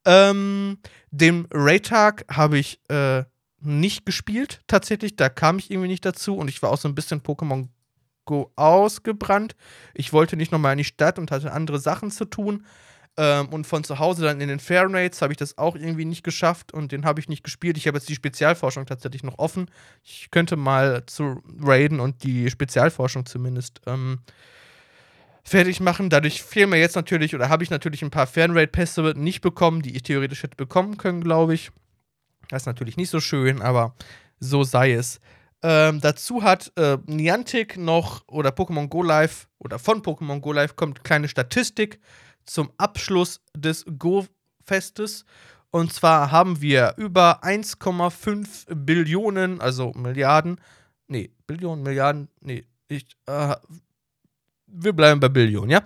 ähm, 0.05 0.79
den 1.11 1.49
Raytag 1.51 2.25
habe 2.31 2.59
ich 2.59 2.81
äh, 2.89 3.25
nicht 3.65 4.07
gespielt, 4.07 4.63
tatsächlich. 4.67 5.17
Da 5.17 5.29
kam 5.29 5.59
ich 5.59 5.71
irgendwie 5.71 5.89
nicht 5.89 6.05
dazu 6.05 6.37
und 6.37 6.49
ich 6.49 6.63
war 6.63 6.71
auch 6.71 6.79
so 6.79 6.89
ein 6.89 6.95
bisschen 6.95 7.21
Pokémon 7.21 7.69
Go 8.25 8.53
ausgebrannt. 8.57 9.55
Ich 9.93 10.13
wollte 10.13 10.37
nicht 10.37 10.51
nochmal 10.51 10.73
in 10.73 10.79
die 10.79 10.85
Stadt 10.85 11.19
und 11.19 11.31
hatte 11.31 11.53
andere 11.53 11.79
Sachen 11.79 12.11
zu 12.11 12.25
tun. 12.25 12.65
Ähm, 13.17 13.49
und 13.49 13.67
von 13.67 13.85
zu 13.85 13.99
Hause 13.99 14.25
dann 14.25 14.41
in 14.41 14.49
den 14.49 14.59
Fairrates 14.59 15.23
habe 15.23 15.33
ich 15.33 15.37
das 15.37 15.57
auch 15.59 15.77
irgendwie 15.77 16.05
nicht 16.05 16.25
geschafft 16.25 16.73
und 16.73 16.91
den 16.91 17.05
habe 17.05 17.21
ich 17.21 17.29
nicht 17.29 17.45
gespielt. 17.45 17.77
Ich 17.77 17.87
habe 17.87 17.99
jetzt 17.99 18.09
die 18.09 18.15
Spezialforschung 18.15 18.87
tatsächlich 18.87 19.23
noch 19.23 19.39
offen. 19.39 19.71
Ich 20.03 20.31
könnte 20.31 20.57
mal 20.57 21.05
zu 21.07 21.43
raiden 21.61 22.01
und 22.01 22.25
die 22.25 22.51
Spezialforschung 22.51 23.27
zumindest 23.27 23.81
ähm, 23.87 24.21
fertig 25.45 25.79
machen. 25.81 26.11
Dadurch 26.11 26.43
fehlen 26.43 26.71
mir 26.71 26.79
jetzt 26.79 26.97
natürlich, 26.97 27.35
oder 27.35 27.49
habe 27.49 27.63
ich 27.63 27.71
natürlich 27.71 28.03
ein 28.03 28.11
paar 28.11 28.27
Fernrate-Pässe 28.27 29.15
nicht 29.17 29.43
bekommen, 29.43 29.83
die 29.83 29.95
ich 29.95 30.03
theoretisch 30.03 30.43
hätte 30.43 30.57
bekommen 30.57 30.97
können, 30.97 31.23
glaube 31.23 31.55
ich. 31.55 31.71
Das 32.49 32.63
ist 32.63 32.67
natürlich 32.67 32.97
nicht 32.97 33.11
so 33.11 33.21
schön, 33.21 33.63
aber 33.63 33.95
so 34.41 34.65
sei 34.65 34.93
es. 34.93 35.21
Ähm, 35.63 36.01
dazu 36.01 36.43
hat 36.43 36.73
äh, 36.77 36.99
Niantic 37.07 37.79
noch 37.79 38.23
oder 38.29 38.51
Pokémon 38.51 38.89
Go 38.89 39.03
Live 39.03 39.49
oder 39.59 39.79
von 39.79 40.03
Pokémon 40.03 40.41
Go 40.41 40.53
Live 40.53 40.77
kommt 40.77 41.05
kleine 41.05 41.27
Statistik 41.27 42.01
zum 42.45 42.71
Abschluss 42.77 43.41
des 43.57 43.85
Go-Festes. 43.99 45.25
Und 45.71 45.93
zwar 45.93 46.31
haben 46.31 46.61
wir 46.61 46.95
über 46.99 47.43
1,5 47.43 48.75
Billionen, 48.75 49.61
also 49.61 49.93
Milliarden, 49.95 50.61
nee, 51.09 51.31
Billionen, 51.47 51.83
Milliarden, 51.83 52.29
nee, 52.41 52.65
ich, 52.89 53.07
äh, 53.27 53.57
wir 54.67 54.93
bleiben 54.93 55.19
bei 55.19 55.31
Billionen, 55.31 55.71
ja? 55.71 55.83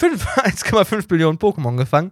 1,5 0.00 1.06
Billionen 1.08 1.38
Pokémon 1.38 1.76
gefangen, 1.76 2.10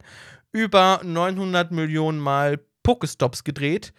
über 0.53 1.01
900 1.03 1.73
Millionen 1.73 2.21
Mal 2.21 2.61
Pokestops 2.91 3.45
gedreht, 3.45 3.93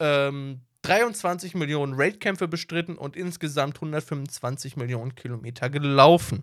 ähm, 0.00 0.62
23 0.82 1.54
Millionen 1.54 1.94
Raidkämpfe 1.94 2.48
bestritten 2.48 2.96
und 2.98 3.14
insgesamt 3.14 3.76
125 3.76 4.76
Millionen 4.76 5.14
Kilometer 5.14 5.70
gelaufen. 5.70 6.42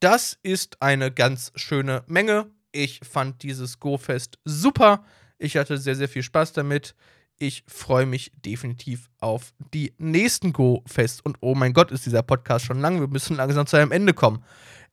Das 0.00 0.36
ist 0.42 0.82
eine 0.82 1.12
ganz 1.12 1.52
schöne 1.54 2.02
Menge. 2.08 2.50
Ich 2.72 2.98
fand 3.08 3.44
dieses 3.44 3.78
Go-Fest 3.78 4.40
super. 4.44 5.04
Ich 5.38 5.56
hatte 5.56 5.78
sehr, 5.78 5.94
sehr 5.94 6.08
viel 6.08 6.24
Spaß 6.24 6.52
damit. 6.52 6.96
Ich 7.38 7.62
freue 7.68 8.06
mich 8.06 8.32
definitiv 8.44 9.10
auf 9.20 9.52
die 9.72 9.94
nächsten 9.98 10.52
Go-Fest. 10.52 11.24
Und 11.24 11.36
oh 11.42 11.54
mein 11.54 11.74
Gott, 11.74 11.92
ist 11.92 12.06
dieser 12.06 12.24
Podcast 12.24 12.64
schon 12.64 12.80
lang. 12.80 12.98
Wir 12.98 13.06
müssen 13.06 13.36
langsam 13.36 13.68
zu 13.68 13.76
einem 13.76 13.92
Ende 13.92 14.14
kommen. 14.14 14.42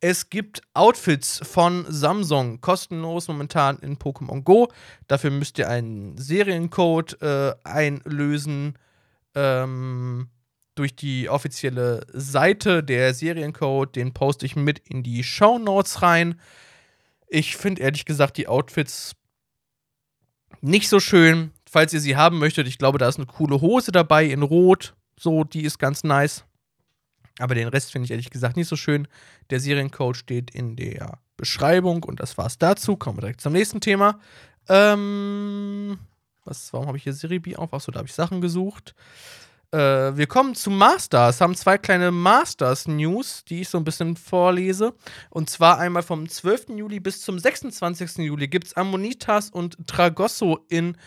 Es 0.08 0.30
gibt 0.30 0.62
Outfits 0.76 1.42
von 1.42 1.84
Samsung 1.90 2.62
kostenlos 2.62 3.28
momentan 3.28 3.80
in 3.80 3.98
Pokémon 3.98 4.44
Go. 4.44 4.72
Dafür 5.08 5.32
müsst 5.32 5.58
ihr 5.58 5.68
einen 5.68 6.16
Seriencode 6.16 7.20
äh, 7.24 7.56
einlösen. 7.64 8.78
ähm, 9.34 10.30
durch 10.76 10.96
die 10.96 11.28
offizielle 11.28 12.06
Seite 12.14 12.84
der 12.84 13.16
Seriencode. 13.16 13.96
Den 13.96 14.14
poste 14.14 14.46
ich 14.46 14.56
mit 14.56 14.78
in 14.78 15.02
die 15.02 15.24
Show 15.24 15.58
Notes 15.58 16.04
rein. 16.04 16.40
Ich 17.28 17.58
finde 17.58 17.82
ehrlich 17.82 18.06
gesagt 18.06 18.38
die 18.38 18.48
Outfits 18.48 19.16
nicht 20.62 20.88
so 20.88 21.00
schön. 21.00 21.50
Falls 21.68 21.94
ihr 21.94 22.00
sie 22.00 22.16
haben 22.16 22.38
möchtet, 22.38 22.68
ich 22.68 22.78
glaube, 22.78 23.00
da 23.00 23.08
ist 23.08 23.18
eine 23.18 23.26
coole 23.26 23.60
Hose 23.60 23.92
dabei 23.92 24.26
in 24.26 24.44
Rot. 24.44 24.94
So, 25.20 25.44
die 25.44 25.64
ist 25.64 25.80
ganz 25.80 26.04
nice. 26.04 26.46
Aber 27.40 27.56
den 27.56 27.68
Rest 27.68 27.92
finde 27.92 28.06
ich 28.06 28.12
ehrlich 28.12 28.30
gesagt 28.30 28.56
nicht 28.56 28.68
so 28.68 28.76
schön. 28.76 29.08
Der 29.50 29.60
Seriencode 29.60 30.16
steht 30.16 30.52
in 30.52 30.76
der 30.76 31.20
Beschreibung 31.38 32.04
und 32.04 32.20
das 32.20 32.38
war's 32.38 32.58
dazu. 32.58 32.96
Kommen 32.96 33.18
wir 33.18 33.22
direkt 33.22 33.42
zum 33.42 33.54
nächsten 33.54 33.82
Thema. 33.82 34.20
Ähm, 34.70 36.00
was, 36.46 36.72
warum 36.72 36.88
habe 36.88 36.98
ich 36.98 37.04
hier 37.04 37.14
Siribi 37.14 37.56
auf? 37.56 37.74
Achso, 37.74 37.92
da 37.92 38.00
habe 38.00 38.08
ich 38.08 38.14
Sachen 38.14 38.40
gesucht. 38.40 38.96
Äh, 39.72 40.16
wir 40.16 40.28
kommen 40.28 40.56
zu 40.56 40.70
Masters, 40.70 41.42
haben 41.42 41.56
zwei 41.56 41.78
kleine 41.78 42.12
Masters-News, 42.12 43.44
die 43.46 43.62
ich 43.62 43.70
so 43.70 43.78
ein 43.78 43.84
bisschen 43.84 44.16
vorlese. 44.16 44.94
Und 45.30 45.50
zwar 45.50 45.80
einmal 45.80 46.04
vom 46.04 46.30
12. 46.30 46.70
Juli 46.70 47.00
bis 47.00 47.22
zum 47.22 47.38
26. 47.38 48.18
Juli 48.20 48.48
gibt 48.48 48.68
es 48.68 48.74
Ammonitas 48.76 49.50
und 49.50 49.76
Tragosso 49.88 50.66
in 50.70 50.98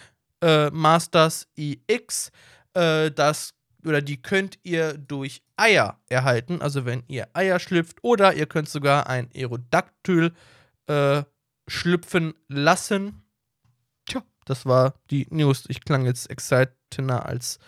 äh, 0.42 0.70
Masters 0.70 1.48
EX. 1.56 2.30
Äh, 2.74 3.10
das 3.10 3.54
oder 3.84 4.02
die 4.02 4.20
könnt 4.20 4.58
ihr 4.62 4.98
durch 4.98 5.42
Eier 5.56 5.98
erhalten. 6.08 6.60
Also 6.60 6.84
wenn 6.84 7.02
ihr 7.08 7.28
Eier 7.32 7.58
schlüpft 7.58 7.98
oder 8.02 8.34
ihr 8.34 8.46
könnt 8.46 8.68
sogar 8.68 9.08
ein 9.08 9.30
Aerodactyl 9.34 10.32
äh, 10.86 11.22
schlüpfen 11.66 12.34
lassen. 12.48 13.22
Tja, 14.06 14.22
das 14.44 14.66
war 14.66 14.94
die 15.10 15.26
News. 15.30 15.64
Ich 15.68 15.84
klang 15.84 16.04
jetzt 16.06 16.30
exciteder 16.30 17.26
als 17.26 17.58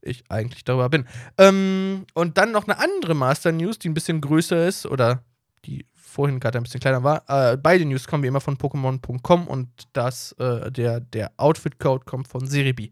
ich 0.00 0.24
eigentlich 0.28 0.64
darüber 0.64 0.88
bin. 0.88 1.06
Ähm, 1.38 2.06
und 2.14 2.38
dann 2.38 2.52
noch 2.52 2.66
eine 2.66 2.78
andere 2.78 3.14
Master 3.14 3.52
News, 3.52 3.78
die 3.78 3.88
ein 3.88 3.94
bisschen 3.94 4.20
größer 4.20 4.66
ist 4.66 4.86
oder 4.86 5.22
die 5.64 5.86
vorhin 5.94 6.40
gerade 6.40 6.58
ein 6.58 6.64
bisschen 6.64 6.80
kleiner 6.80 7.02
war. 7.02 7.22
Äh, 7.28 7.56
beide 7.56 7.84
News 7.84 8.06
kommen 8.06 8.22
wie 8.22 8.28
immer 8.28 8.40
von 8.40 8.58
Pokémon.com 8.58 9.46
und 9.46 9.68
das, 9.92 10.32
äh, 10.32 10.70
der, 10.70 11.00
der 11.00 11.32
Outfit-Code 11.36 12.04
kommt 12.04 12.28
von 12.28 12.46
Seribi. 12.46 12.90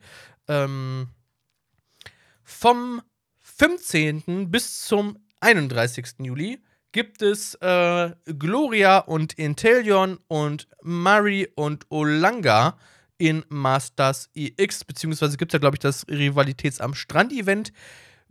Ähm, 0.48 1.08
vom 2.50 3.00
15. 3.38 4.50
bis 4.50 4.82
zum 4.82 5.18
31. 5.40 6.06
Juli 6.18 6.58
gibt 6.92 7.22
es 7.22 7.54
äh, 7.56 8.10
Gloria 8.24 8.98
und 8.98 9.34
Intelion 9.34 10.18
und 10.28 10.68
Mari 10.82 11.48
und 11.54 11.86
Olanga 11.90 12.76
in 13.18 13.44
Masters 13.48 14.30
EX, 14.34 14.84
beziehungsweise 14.84 15.36
gibt 15.36 15.52
es 15.52 15.54
ja, 15.54 15.58
glaube 15.60 15.76
ich, 15.76 15.80
das 15.80 16.06
Rivalitäts 16.08 16.80
am 16.80 16.94
Strand-Event. 16.94 17.72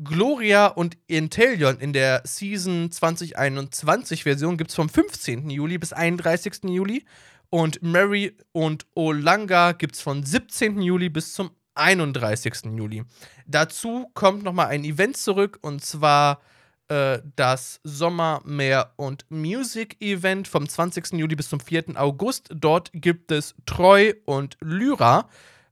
Gloria 0.03 0.67
und 0.67 0.97
Intelion 1.07 1.77
in 1.79 1.93
der 1.93 2.21
Season 2.25 2.91
2021 2.91 4.23
Version 4.23 4.57
gibt 4.57 4.71
es 4.71 4.75
vom 4.75 4.89
15. 4.89 5.49
Juli 5.49 5.77
bis 5.77 5.93
31. 5.93 6.65
Juli. 6.65 7.05
Und 7.51 7.81
Mary 7.81 8.37
und 8.51 8.85
Olanga 8.95 9.71
gibt 9.71 9.95
es 9.95 10.01
von 10.01 10.23
17. 10.23 10.81
Juli 10.81 11.09
bis 11.09 11.33
zum 11.33 11.51
31. 11.75 12.75
Juli. 12.75 13.03
Dazu 13.47 14.09
kommt 14.13 14.43
nochmal 14.43 14.67
ein 14.67 14.83
Event 14.83 15.17
zurück 15.17 15.59
und 15.61 15.83
zwar 15.83 16.41
äh, 16.89 17.19
das 17.35 17.79
Sommermeer 17.83 18.93
und 18.95 19.25
Music 19.29 20.01
Event 20.01 20.47
vom 20.47 20.67
20. 20.67 21.13
Juli 21.13 21.35
bis 21.35 21.49
zum 21.49 21.59
4. 21.59 21.95
August. 21.95 22.49
Dort 22.53 22.89
gibt 22.93 23.31
es 23.31 23.55
Treu 23.65 24.13
und 24.25 24.57
Lyra, 24.59 25.29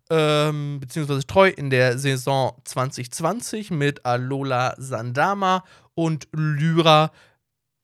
ähm, 0.10 0.80
beziehungsweise 0.80 1.26
Treu 1.26 1.50
in 1.50 1.70
der 1.70 1.98
Saison 1.98 2.62
2020 2.64 3.72
mit 3.72 4.06
Alola 4.06 4.76
Sandama 4.78 5.64
und 5.96 6.28
Lyra 6.34 7.12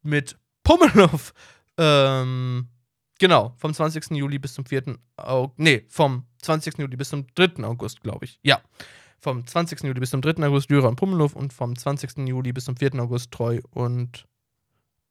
mit 0.04 0.38
Pummeluff. 0.63 1.34
Ähm, 1.78 2.69
genau, 3.23 3.53
vom 3.57 3.73
20. 3.73 4.12
Juli 4.12 4.38
bis 4.38 4.53
zum 4.53 4.65
4. 4.65 4.97
August. 5.15 5.57
Nee, 5.57 5.86
vom 5.88 6.25
20. 6.41 6.77
Juli 6.77 6.97
bis 6.97 7.07
zum 7.07 7.25
3. 7.36 7.63
August, 7.63 8.01
glaube 8.01 8.25
ich. 8.25 8.38
Ja 8.43 8.62
vom 9.23 9.47
20. 9.47 9.81
Juli 9.83 10.01
bis 10.01 10.09
zum 10.09 10.21
3. 10.21 10.45
August 10.45 10.69
Lyra 10.69 10.89
und 10.89 10.97
Pummeluff 10.97 11.33
und 11.33 11.53
vom 11.53 11.77
20. 11.77 12.27
Juli 12.27 12.51
bis 12.51 12.65
zum 12.65 12.75
4. 12.75 12.95
August 12.95 13.31
Treu 13.31 13.62
und 13.71 14.25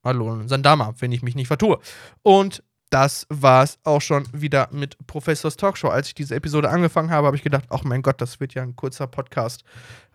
Alon 0.02 0.48
Sandama, 0.48 0.92
wenn 0.98 1.12
ich 1.12 1.22
mich 1.22 1.34
nicht 1.34 1.46
vertue. 1.46 1.78
Und 2.22 2.62
das 2.90 3.26
war 3.30 3.62
es 3.62 3.78
auch 3.84 4.02
schon 4.02 4.28
wieder 4.34 4.68
mit 4.70 4.98
Professors 5.06 5.56
Talkshow. 5.56 5.88
Als 5.88 6.08
ich 6.08 6.14
diese 6.14 6.34
Episode 6.34 6.68
angefangen 6.68 7.10
habe, 7.10 7.26
habe 7.26 7.36
ich 7.36 7.42
gedacht, 7.42 7.64
ach 7.70 7.84
mein 7.84 8.02
Gott, 8.02 8.20
das 8.20 8.38
wird 8.38 8.52
ja 8.52 8.62
ein 8.62 8.76
kurzer 8.76 9.06
Podcast. 9.06 9.64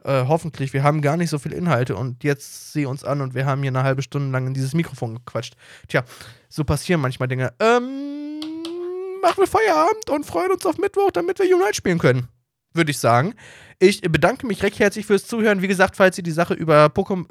Äh, 0.03 0.25
hoffentlich, 0.27 0.73
wir 0.73 0.83
haben 0.83 1.01
gar 1.01 1.17
nicht 1.17 1.29
so 1.29 1.39
viele 1.39 1.55
Inhalte 1.55 1.95
und 1.95 2.23
jetzt 2.23 2.73
sieh 2.73 2.86
uns 2.86 3.03
an 3.03 3.21
und 3.21 3.33
wir 3.33 3.45
haben 3.45 3.62
hier 3.62 3.71
eine 3.71 3.83
halbe 3.83 4.01
Stunde 4.01 4.31
lang 4.31 4.47
in 4.47 4.53
dieses 4.53 4.73
Mikrofon 4.73 5.15
gequatscht. 5.15 5.55
Tja, 5.88 6.03
so 6.49 6.63
passieren 6.63 7.01
manchmal 7.01 7.27
Dinge. 7.27 7.53
Ähm, 7.60 8.39
machen 9.21 9.38
wir 9.38 9.47
Feierabend 9.47 10.10
und 10.10 10.25
freuen 10.25 10.51
uns 10.51 10.65
auf 10.65 10.77
Mittwoch, 10.77 11.12
damit 11.12 11.39
wir 11.39 11.45
Unite 11.45 11.75
spielen 11.75 11.99
können 11.99 12.27
würde 12.77 12.91
ich 12.91 12.99
sagen. 12.99 13.33
Ich 13.79 14.01
bedanke 14.01 14.47
mich 14.47 14.63
recht 14.63 14.79
herzlich 14.79 15.05
fürs 15.05 15.27
Zuhören. 15.27 15.62
Wie 15.62 15.67
gesagt, 15.67 15.97
falls 15.97 16.17
ihr 16.17 16.23
die 16.23 16.31
Sache 16.31 16.53
über 16.53 16.86
Pokémon 16.86 17.27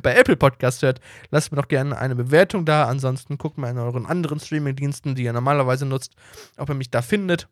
bei 0.02 0.14
Apple 0.14 0.36
Podcast 0.36 0.82
hört, 0.82 1.00
lasst 1.30 1.50
mir 1.50 1.60
doch 1.60 1.68
gerne 1.68 1.96
eine 1.96 2.14
Bewertung 2.14 2.66
da. 2.66 2.86
Ansonsten 2.86 3.38
guckt 3.38 3.56
mal 3.56 3.70
in 3.70 3.78
euren 3.78 4.06
anderen 4.06 4.38
Streaming-Diensten, 4.38 5.14
die 5.14 5.24
ihr 5.24 5.32
normalerweise 5.32 5.86
nutzt, 5.86 6.14
ob 6.58 6.68
ihr 6.68 6.74
mich 6.74 6.90
da 6.90 7.00
findet. 7.00 7.48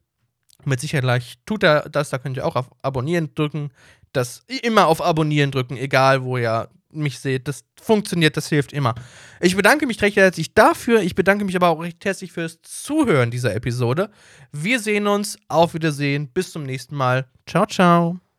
Mit 0.65 0.81
Sicherheit 0.81 1.39
tut 1.47 1.63
er 1.63 1.89
das. 1.89 2.11
Da 2.11 2.19
könnt 2.19 2.37
ihr 2.37 2.47
auch 2.47 2.57
auf 2.57 2.71
Abonnieren 2.83 3.35
drücken. 3.35 3.71
Das 4.13 4.45
immer 4.63 4.87
auf 4.87 5.01
Abonnieren 5.01 5.51
drücken, 5.51 5.77
egal 5.77 6.25
wo 6.25 6.37
ihr 6.37 6.69
mich 6.93 7.21
seht. 7.21 7.49
Das 7.49 7.65
funktioniert, 7.81 8.37
das 8.37 8.49
hilft 8.49 8.73
immer. 8.73 8.95
Ich 9.41 9.57
bedanke 9.57 9.87
mich 9.87 10.03
recht 10.03 10.17
herzlich 10.17 10.55
dafür. 10.55 11.03
Ich 11.03 11.15
bedanke 11.15 11.45
mich 11.45 11.57
aber 11.57 11.69
auch 11.69 11.81
recht 11.81 12.05
herzlich 12.05 12.33
fürs 12.33 12.61
Zuhören 12.63 13.31
dieser 13.31 13.55
Episode. 13.55 14.11
Wir 14.53 14.81
sehen 14.81 15.07
uns. 15.07 15.39
Auf 15.49 15.75
Wiedersehen. 15.75 16.29
Bis 16.29 16.53
zum 16.53 16.65
nächsten 16.65 16.97
Mal. 16.97 17.29
Ciao, 17.47 17.67
ciao. 17.67 18.30